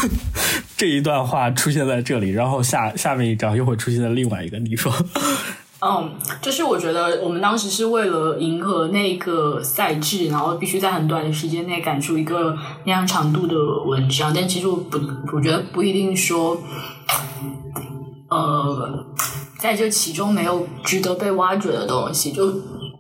[0.78, 4.94] 这一段话出现在这里，然后下下面一张又会出现在另外一个地方。
[5.80, 14.34] 嗯，就是我觉得我们当时是为了迎合那个赛制，然后必须在很短的时间内赶出一个那样长度的文章。
[14.34, 15.00] 但其实我不，
[15.34, 16.62] 我觉得不一定说，
[18.30, 19.06] 呃，
[19.58, 22.54] 在这其中没有值得被挖掘的东西，就。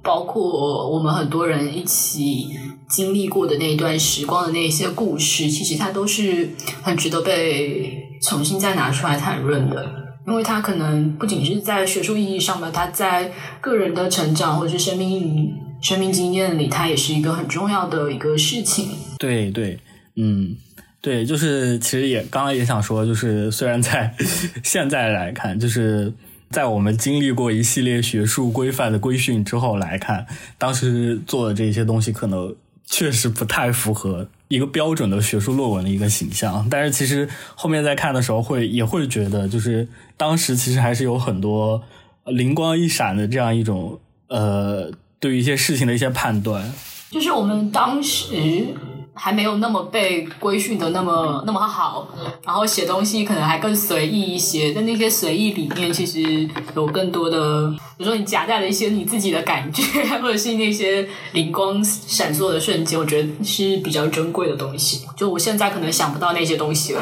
[0.03, 2.47] 包括我们很多人一起
[2.89, 6.49] 经历过的那一段时光的那些故事，其实它都是
[6.81, 9.85] 很值得被重新再拿出来谈论的，
[10.27, 18.89] 因为它可能不仅是在学术意义上吧，它在个人的成长或者是生命生命经验里，它也是一个很重要的一个事情。
[19.19, 19.79] 对对，
[20.15, 20.55] 嗯，
[20.99, 24.13] 对，就是其实也刚刚也想说，就是虽然在
[24.63, 26.11] 现在来看，就是。
[26.51, 30.25] 在我们经历过一系列学术规范的规训之后来看，
[30.57, 32.53] 当时做的这些东西可能
[32.85, 36.67] 确实不太符合一个标准的学术论文的一个形象。
[36.69, 39.87] 但是其实后面在看的时候，会也会觉得，就是
[40.17, 41.81] 当时其实还是有很多
[42.25, 46.71] 灵光一闪的这样一种呃，对于一些事情的一些判断。
[47.09, 48.67] 就是我们当时。
[49.13, 52.07] 还没有那么被规训的那么那么好，
[52.45, 54.73] 然后写东西可能还更随意一些。
[54.73, 59.83] 在那些随意里面，其实有更多的，比如说你夹带了一些你自己的感觉，
[60.21, 65.05] 或者是那些灵光闪烁的瞬间，我觉得是比较珍贵的东西。
[65.17, 67.01] 就我现在可能想不到那些东西了。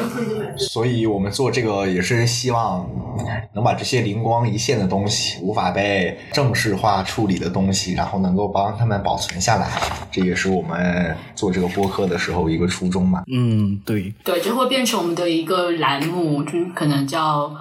[0.58, 2.90] 所以我们做这个也是希望
[3.54, 9.70] 能把这些灵光一现的东西，无法被正式化处理的东西，然后能够帮他们保存下来。
[10.12, 11.99] 这也是我们做这个播客。
[12.08, 17.52] 的时候一个初衷嘛，嗯，对，对，就会变成我们的一个栏目，就可能叫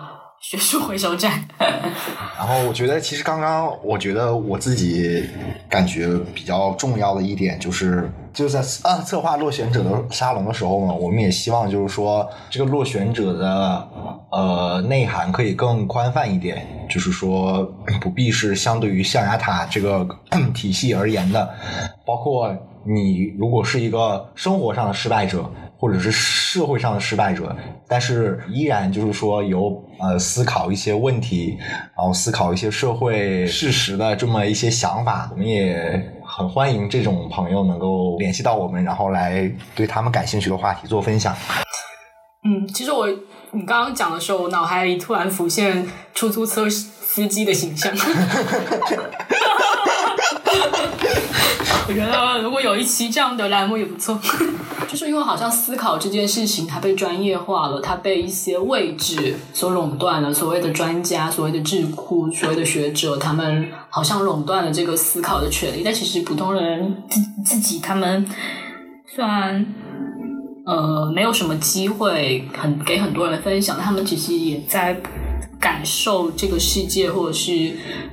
[0.40, 1.46] 学术回收站。
[2.38, 5.24] 然后我觉得，其实刚刚我觉得我自己
[5.68, 13.88] 感觉比较重要的一点就是，就是在啊策划落选者的沙龙的时候呢，我们也希望就是说这个落选者的
[14.30, 17.64] 呃内涵可以更宽泛一点，就是说
[18.00, 20.06] 不必是相对于象牙塔这个
[20.54, 21.52] 体系而言的，
[22.06, 22.56] 包括。
[22.84, 27.54] 你如果是一个生活上的失败者，或者是社会上的失败者，
[27.86, 31.56] 但是依然就是说有呃思考一些问题，
[31.96, 41.36] 然后思考一些社会事实的这么一些想法，我们也很欢迎这种朋友能够联系到我们，然后来对他们感兴趣的话题做分享。
[42.44, 43.08] 嗯，其实我
[43.52, 47.92] 你刚刚讲的时候，我脑海里突然浮现出租车司机的形象。
[51.88, 54.20] 我觉得如果有一期这样的栏目也不错，
[54.86, 60.32] 就是因为好像思考这件事情它被专业化了，它被一些位置所垄断了。
[60.32, 65.80] 所谓的专家、所谓的智库、所谓的学者，他们好像垄断了这个思考的权利。
[65.82, 68.26] 但其实普通人自自己，他们
[69.06, 69.64] 虽然
[70.66, 75.00] 呃没有什么机会很给很多人分享，他们其实也在
[75.60, 77.72] 感受这个世界，或者是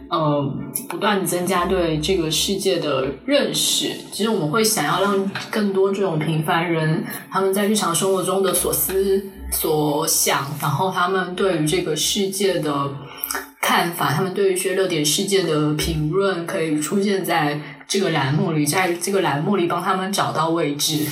[0.10, 0.54] 呃
[0.90, 3.92] 不断增加对这个世界的认识。
[4.12, 12.92] 其实我们会想要让更多这种平凡人，他们在日常生活中的所思所想，然后他们对于这个世界的
[13.62, 21.06] 看法，他们对于一些热点世界的评论，可以出现在这个栏目里，在这个栏目里帮他们找到位置。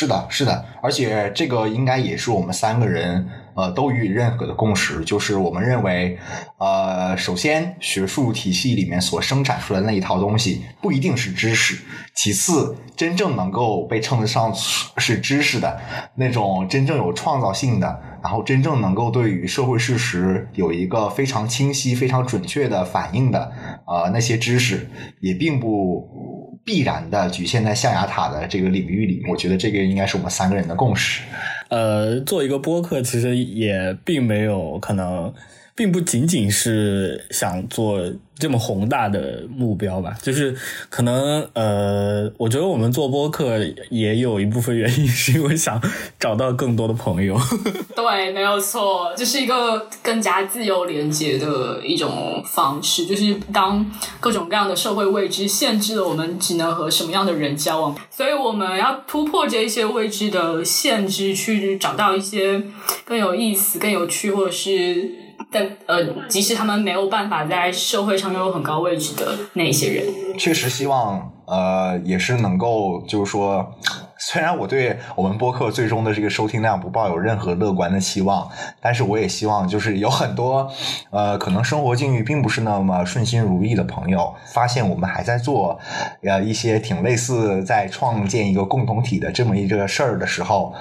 [0.00, 6.18] 是的，是的，而且这个应该也是我们三个人呃都予以认可的共识，就是我们认为，
[6.56, 11.82] 呃，首先学术体系里面所生产出来那一套东西不一定是知识，
[12.14, 15.78] 其次，真正能够被称得上是知识的
[16.14, 23.52] 那种真正有创造性的，然后真正能够对于社会事实有一个非常清晰、非常准确的反应的，
[23.86, 24.88] 呃，那些知识
[25.20, 26.29] 也并不。
[26.64, 31.22] 必然的局限在象牙塔的这个领域里，我觉得这个应该是我们三个人的共识。
[31.68, 35.32] 呃，做一个播客，其实也并没有可能。
[35.80, 37.98] 并不仅仅是想做
[38.38, 40.54] 这么宏大的目标吧，就是
[40.90, 43.58] 可能呃，我觉得我们做播客
[43.88, 45.80] 也有一部分原因是因为想
[46.18, 47.34] 找到更多的朋友。
[47.96, 53.06] 对，没有错，这是一个更加自由连接的一种方式。
[53.06, 62.62] 就是当各种各样的社会未知限制了我们只能和什么样的人交往，所以我们要突破这一些未知的限制，去找到一些
[63.06, 65.29] 更有意思、更有趣，或者是。
[65.50, 70.04] 但呃，即使他们没有办法在社会上拥有很高位置的那些人，
[70.38, 73.74] 确实希望呃，也是能够就是说，
[74.16, 78.48] 虽然我对我们播客最终的这个收听量不抱有任何乐观的期望，
[78.80, 80.70] 但是我也希望就是有很多
[81.10, 85.80] 呃，可能生活境遇并不是那么顺心如意的朋友，发现我们还在做
[86.22, 90.72] 呃一些挺类似在创建一个共同体的这么一个事儿的时候。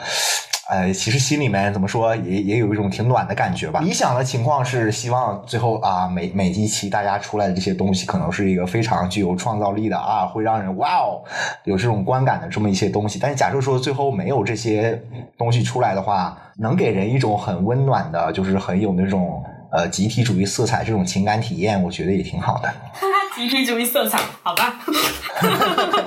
[0.69, 3.79] 呃，其实心里面怎么说，也也有一种挺暖的感觉吧。
[3.79, 11.23] 理想的情况是希望最后啊，每每一期大家出来的这些东西，可能是一个非常具有创造力的啊，会让人哇哦
[11.63, 13.17] 有这种观感的这么一些东西。
[13.19, 15.01] 但是假设说最后没有这些
[15.37, 22.67] 东西出来的话，能给人一种很温暖的，就是很有那种呃集体主义色彩这种情感体验，我觉得也挺好的。
[22.67, 24.79] 哈 哈集体主义色彩，好吧。
[24.85, 26.03] 哈哈哈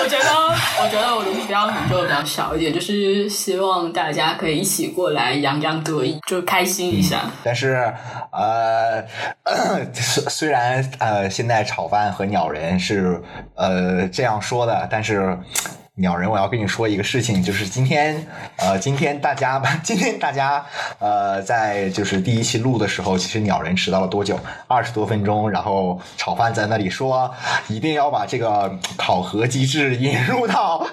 [0.00, 0.24] 我觉得，
[0.82, 7.22] 我觉得我的目标可能就比较小一点，就是希望大家可以一起过来洋洋得意，就开心一下。
[7.44, 7.92] 但是，
[8.32, 9.04] 呃，
[9.92, 13.22] 虽虽然呃，现在炒饭和鸟人是
[13.54, 15.38] 呃这样说的，但是。
[15.96, 18.26] 鸟人，我要跟你说一个事情，就是今天，
[18.56, 20.64] 呃，今天大家吧， 今天大家，
[20.98, 24.40] 呃，在就是第一期录的时候，其实鸟人迟到了多久？
[24.66, 25.50] 二十多分钟。
[25.50, 27.30] 然后炒饭在那里说，
[27.68, 30.86] 一定要把这个考核机制引入到。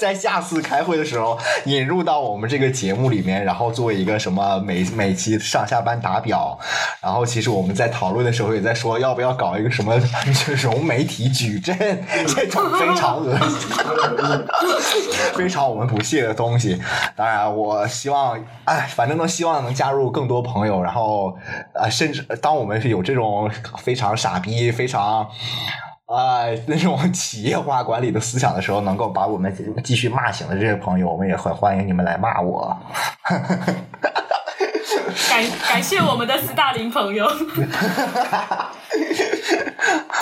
[0.00, 6.56] 在下次开会的时候引入到我们这个节目里面，然后做一个什么每每期上下班打表，
[7.02, 10.00] 然后其实我们在讨论的时候也在说要不要搞一个什么
[10.62, 11.76] 融媒体矩阵
[12.28, 13.68] 这种非常恶心、
[15.34, 16.80] 非常我们不屑的东西。
[17.16, 21.36] 当然，我希望哎，反正能希望能加入更多朋友，然后
[21.74, 25.28] 啊，甚至当我们是有这种非常傻逼、非常。
[26.10, 29.54] 啊，那种企业化管理的思想的时候，能够把我们
[29.84, 32.74] 继续骂醒的这些朋友，我们也很欢迎你们来骂我。
[35.28, 37.26] 感感谢我们的斯大林朋友。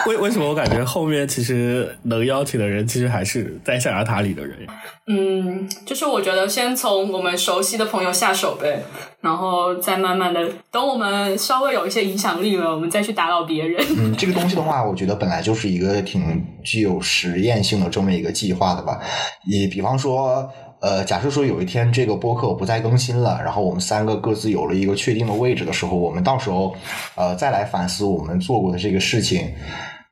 [0.07, 4.67] 为为什么我感觉后面其实能邀请的人，其实还是在象牙塔里的人？
[5.09, 8.83] 嗯，就是我觉得先从我们熟悉的朋友下手呗，
[9.21, 13.85] 然后再慢慢的，等我们稍微有一些影响力了，我们再去打扰别人。
[13.97, 19.01] 嗯，这个东西的话，我觉得本来就是一个挺具有实验性的这么一个计划的吧。
[19.49, 20.49] 你比方说。
[20.79, 26.77] 呃，假设说有一天这个播客不再更新了，然后我们三个各自有了一个确定的位置的时候，我们到时候
[27.15, 29.51] 呃再来反思我们做过的这个事情，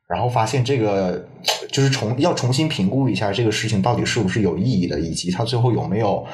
[0.07, 1.25] 然后发现这个
[1.71, 6.25] 就是重要重新评估一下这个事情到底是不是有意义的，以及它最后有没有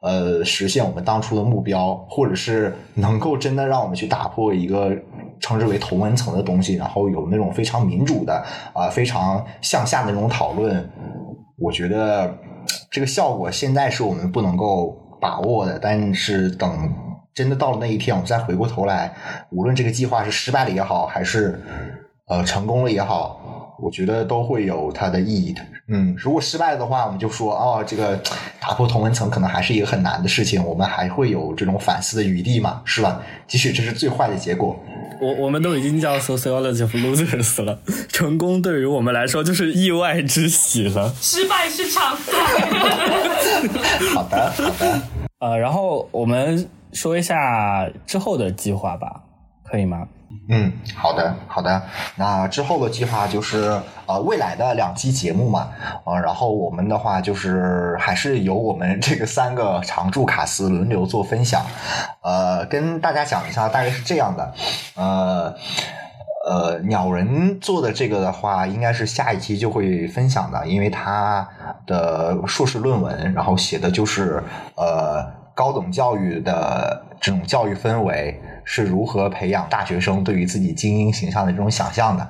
[0.00, 4.90] 呃实现我们当初的目标，或者是能够真的让我们去打破一个
[5.40, 10.88] 称之为同文层的东西，然后有那种非常民主的啊非常向下的那种讨论，
[11.58, 12.34] 我觉得。
[12.90, 16.92] 这个效果现在是我们不能够把握的，但是等
[17.32, 19.14] 真的到了那一天，我们再回过头来，
[19.50, 21.62] 无论这个计划是失败了也好，还是
[22.28, 25.60] 呃成功了也好，我觉得都会有它的意义的。
[25.90, 28.14] 嗯，如果失败了的话，我们就说哦，这个
[28.60, 33.20] 打破同文层可能还是一个很难的事情，我们还会有这种反思的余地嘛，是吧？
[33.46, 34.78] 即使这是最坏的结果。
[35.20, 42.32] 我我们都已经叫 sociology of losers 了，成功对于我们来说就是意外之喜了，失败是常态。
[44.14, 45.00] 好的，好的。
[45.40, 49.22] 呃，然后我们说一下之后的计划吧，
[49.64, 50.06] 可以吗？
[50.48, 51.82] 嗯，好的，好的。
[52.16, 55.68] 那之后的计划就是呃未来的两期节目嘛，
[56.04, 61.62] 呃，然后我们的话就是还是由我们这个三个常驻卡司轮流做分享，
[62.22, 64.54] 呃，跟大家讲一下，大概是这样的，
[64.96, 65.54] 呃。
[66.48, 71.46] 呃，鸟人做的这个的话，应该是下一期就会分享的，因为他
[71.86, 74.42] 的硕士论文，然后写的就是
[74.74, 75.22] 呃
[75.54, 82.22] 高等教育的这种教育氛围是如何培养大学生对于自己精英形象的这种想象的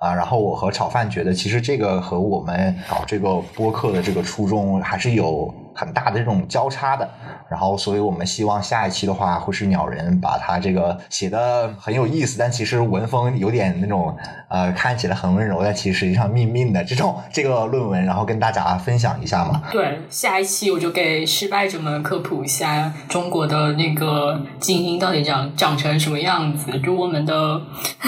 [0.00, 0.12] 啊。
[0.12, 7.08] 然后我和炒饭觉得，其实这个和我们搞这个播客的这个初衷还是有很大的这种交叉的。
[7.48, 14.16] 然后，所以我们希望下一期的话，会是鸟人把他这个写的很有意思，但其实文风有点那种
[14.48, 19.62] 呃看起来很温柔，但其实实际上命命的这种这个论文，然后跟大家分享一下嘛。
[19.70, 27.60] 对，下一期我就给失败者们科普一下中国的那个精英到底长长成什么样子，就我们的，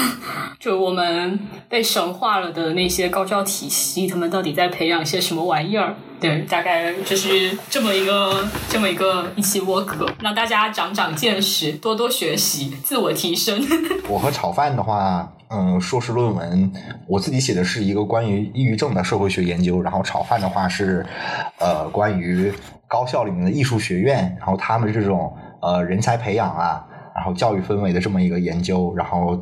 [0.59, 1.39] 就我们
[1.69, 5.95] 被神化了的那些高教体系，他们到底在培养些什么玩意儿？
[6.21, 13.61] 对，大概就是这么一个这么一个一期窝格，让大家长长见识，多多学习，自我提升。
[14.09, 16.73] 我和炒饭的话，嗯，硕士论文
[17.07, 21.07] 我自己写的是一个关于抑郁症的社会学研究，然后炒饭的话是
[21.59, 22.53] 呃关于
[22.89, 29.39] 高校里面的艺术学院，然后他们这种呃人才培养啊，然后教育氛围的这么一个研究，然后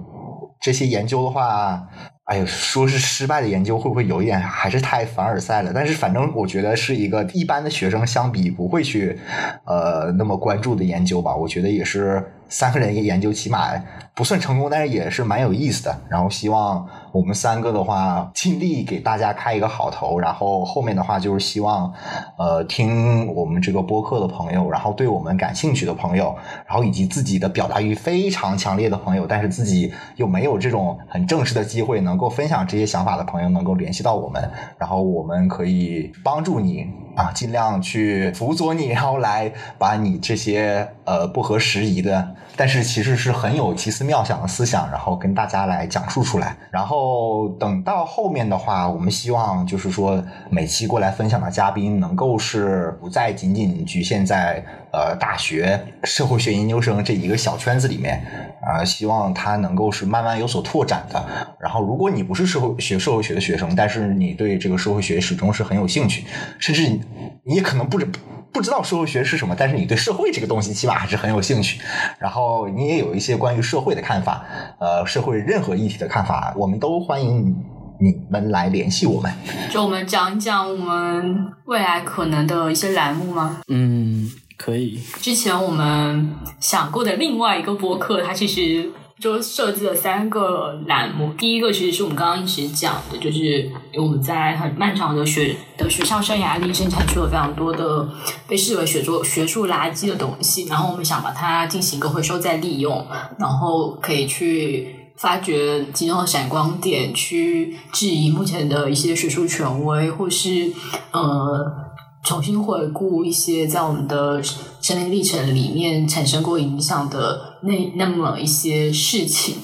[0.60, 1.82] 这些研究的话。
[2.26, 5.70] 哎呦，说是失败的研究会不会有一点还是太凡尔赛了？
[5.72, 9.16] 但是反正我觉得是一个一般的学生相比不会去
[9.64, 11.36] 呃那么关注的研究吧。
[11.36, 13.70] 我觉得也是三个人一研究，起码
[14.12, 15.96] 不算成功，但是也是蛮有意思的。
[16.08, 16.84] 然后希望
[17.16, 20.18] 我们三个的话尽力给大家开一个好头。
[20.18, 21.92] 然后后面的话就是希望
[22.36, 26.34] 呃听我们这个播客的朋友，然后对我们感兴趣的朋友，
[26.66, 32.16] 然后以及自己的表达欲非常强烈的朋友，但是自己又没有这种很正式的机会能。
[32.16, 46.56] 够分享这些想法的朋友，能够联系到我们，然后我们可以帮助你啊，尽量去辅佐你，然后来把你这些呃不合时宜的，但是其实是很有奇思妙想的思想，然后跟大家来讲述出来。
[46.70, 58.24] 然后等到后面的话，我们希望就是说每期过来分享的嘉宾，能够是不再仅仅局限在呃大学社会学研究生这一个小圈子里面
[58.62, 61.22] 啊，希望他能够是慢慢有所拓展的。
[61.60, 66.24] 然后如果你不是社会学社会学的学生，但是你对这个社会学始终是很有兴趣，
[66.58, 66.98] 甚至
[67.44, 68.08] 你可能不知
[68.52, 71.80] 不知道社会学是什么，但是你对社会这个东西起码还是很有兴趣。
[72.18, 74.44] 然后你也有一些关于社会的看法，
[74.80, 77.54] 呃，社会任何议题的看法，我们都欢迎
[78.00, 79.32] 你们来联系我们。
[79.70, 83.60] 就我们讲一讲我们未来可能的一些栏目吗？
[83.68, 84.98] 嗯，可以。
[85.20, 88.90] 之前我们想过的另外一个播客，它其实。
[89.18, 98.06] 就设置了三个栏目，第一个其实是我们刚刚一直讲的，就是我们在很漫长的学的学校生涯里生产出了非常多的
[98.46, 103.06] 被视为学术学术垃圾的东西，然后我们想把它进行一个回收再利用，
[103.38, 110.70] 然后可以去发掘其中的闪光点，去质疑目前的一些学术权威，或是
[111.12, 111.85] 呃。
[112.26, 114.42] 重新回顾一些在我们的
[114.82, 119.54] 生命历程里面产生过影响的那那么一些事情，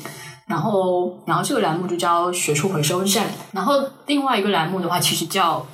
[0.47, 3.75] 然后，然后这个栏目就叫学术回收站，然后
[4.07, 5.67] 另外一个栏目的话，其实叫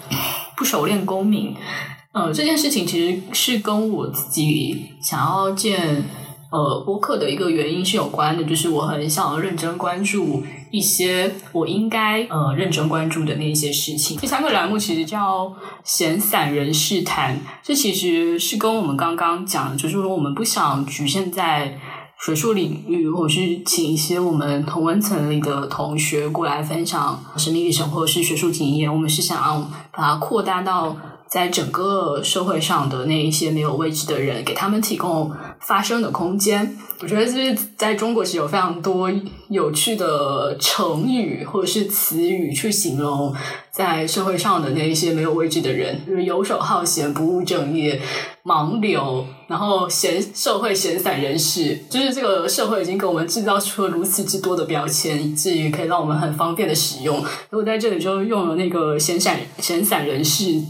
[0.57, 1.55] 不熟练公民。
[2.12, 6.03] 呃，这件事情其实是跟我自己想要建。
[6.51, 14.16] 呃，播客的一个原因是有关的，就是我很想要认真关注一些我应该呃认真关注的那一些事情。
[14.16, 15.53] 第三个栏目其实叫
[15.85, 21.79] 闲散人士谈，这其实是跟我们刚刚讲，就是说我们不想局限在
[22.21, 30.97] 学术领域，或者是请一些我们同温层里的同学过来分享生命历程或者是学术经验，我们是想要把它扩大到。
[31.29, 36.76] 在整个社会上的那一些没有位置的人，给他们提供发生的空间。
[37.00, 39.11] 我觉得就是在中国是有非常多
[39.48, 43.34] 有趣的成语或者是词语去形容
[43.79, 48.01] 在社会上的那一些没有位置的人，就是游手好闲、不务正业。
[48.45, 57.18] 盲流，然后闲社会闲散人士，就是这个社会已经给我们制造出了如此之多的标签，以至于可以让我们很方便的使用。
[57.51, 60.62] 如果在这里就用了那个闲散闲散人士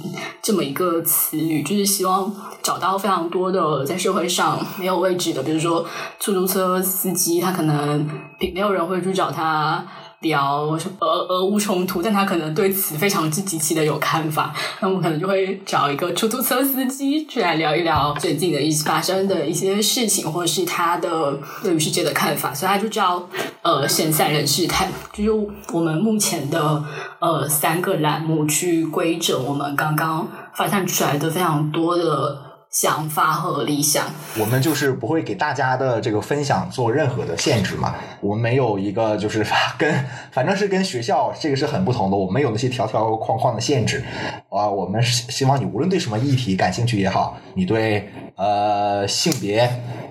[0.42, 2.34] 这么一个词语，就是希望
[2.64, 5.86] 找到非常多的在社会上没有位置的，比如说
[6.18, 8.04] 出租车司机，他可能
[8.52, 9.86] 没有人会去找他。
[10.20, 23.28] 聊什么俄俄乌冲突，但他可能对此非常之极其的有看法，那我们可能就会找一个出租车司机去来聊一聊最近的一发生的一些事情，或者是他的对于世界的看法，所以他就叫
[23.62, 25.30] 呃闲散人士谈，就是
[25.72, 26.82] 我们目前的
[27.20, 32.47] 呃三个栏目去规整我们刚刚发散出来的非常多的。
[32.80, 34.06] 想法和理想，
[34.38, 37.96] 我们就是不会给大家的这个分享做任何的限制嘛。
[38.20, 39.44] 我们没有一个就是
[39.76, 39.92] 跟
[40.30, 44.04] 反正是跟学校这个是很不同的，我们有那些条条框框的限制
[44.48, 44.68] 啊。
[44.68, 49.68] 我们希望你无论对什么议题感兴趣也好，你对呃性别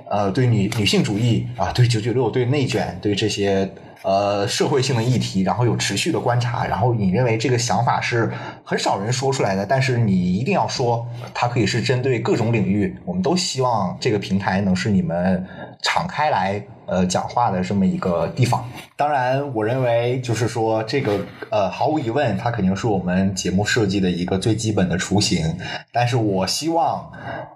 [0.10, 3.74] 呃对女女性主义啊，对九九六对内卷对这些。
[4.04, 8.32] 呃，社会性的议题，然后有持续的观察，然后你认为这个想法是
[8.64, 12.96] 很少人说出来的，但是你一定要说，它可以是针对各种领域。
[13.06, 15.46] 我们都希望这个平台能是你们
[15.82, 18.66] 敞开来呃讲话的这么一个地方。
[18.96, 21.20] 当然，我认为就是说这个
[21.52, 25.58] 呃，毫无疑问，它肯定是我们节目设计的一个最基本的雏形。
[25.92, 27.12] 但是我希望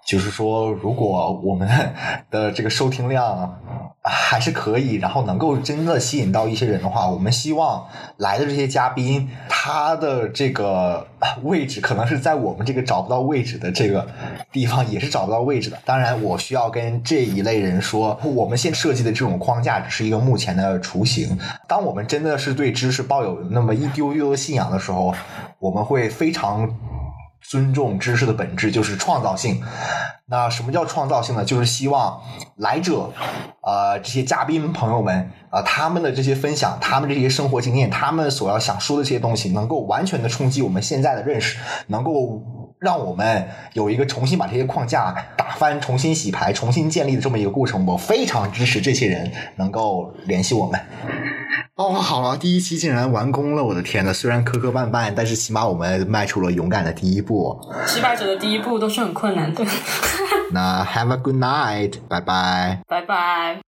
[0.06, 1.68] 就是说，如果我们
[2.30, 3.58] 的这个收听量。
[4.04, 7.86] 还是可以，然后能够真的吸引到一些人的话，我们希望
[8.18, 11.06] 来的这些嘉宾，他的这个
[11.44, 14.08] 位置可能是在我们这个找不到位置的这个
[14.52, 15.78] 地方，也是找不到位置的。
[15.86, 21.38] 当然，我需要跟这一类人说，我们现设计的这种框架只是一个目前的雏形。
[21.67, 25.13] 当我们真的是对知识抱有那么一丢丢的信仰的时候，
[25.59, 26.67] 我们会非常。
[27.43, 29.63] 尊重知识的本质就是创造性。
[30.28, 31.43] 那什么叫创造性呢？
[31.43, 32.22] 就是希望
[32.55, 33.09] 来者，
[33.61, 41.57] 呃，这些嘉宾朋友们，啊，他们的这些分享，他们这些生活经验，他们所要想说的这些东西，能够完全的冲击我们现在的认识，
[41.88, 42.39] 能够
[42.82, 47.86] 让我们有一个重新把这些框架打翻、重新洗牌、重新建立的这么一个过程。
[47.86, 50.82] 我非常支持这些人能够联系我们。
[51.76, 53.64] 哦，好了，第一期竟然完工了！
[53.64, 57.56] 我的天呐，虽然磕磕绊绊，但是起码我们迈出了勇敢的第一步。
[57.86, 59.64] 失败者的第一步都是很困难的。
[60.52, 63.70] 那 Have a good night，拜拜，拜拜。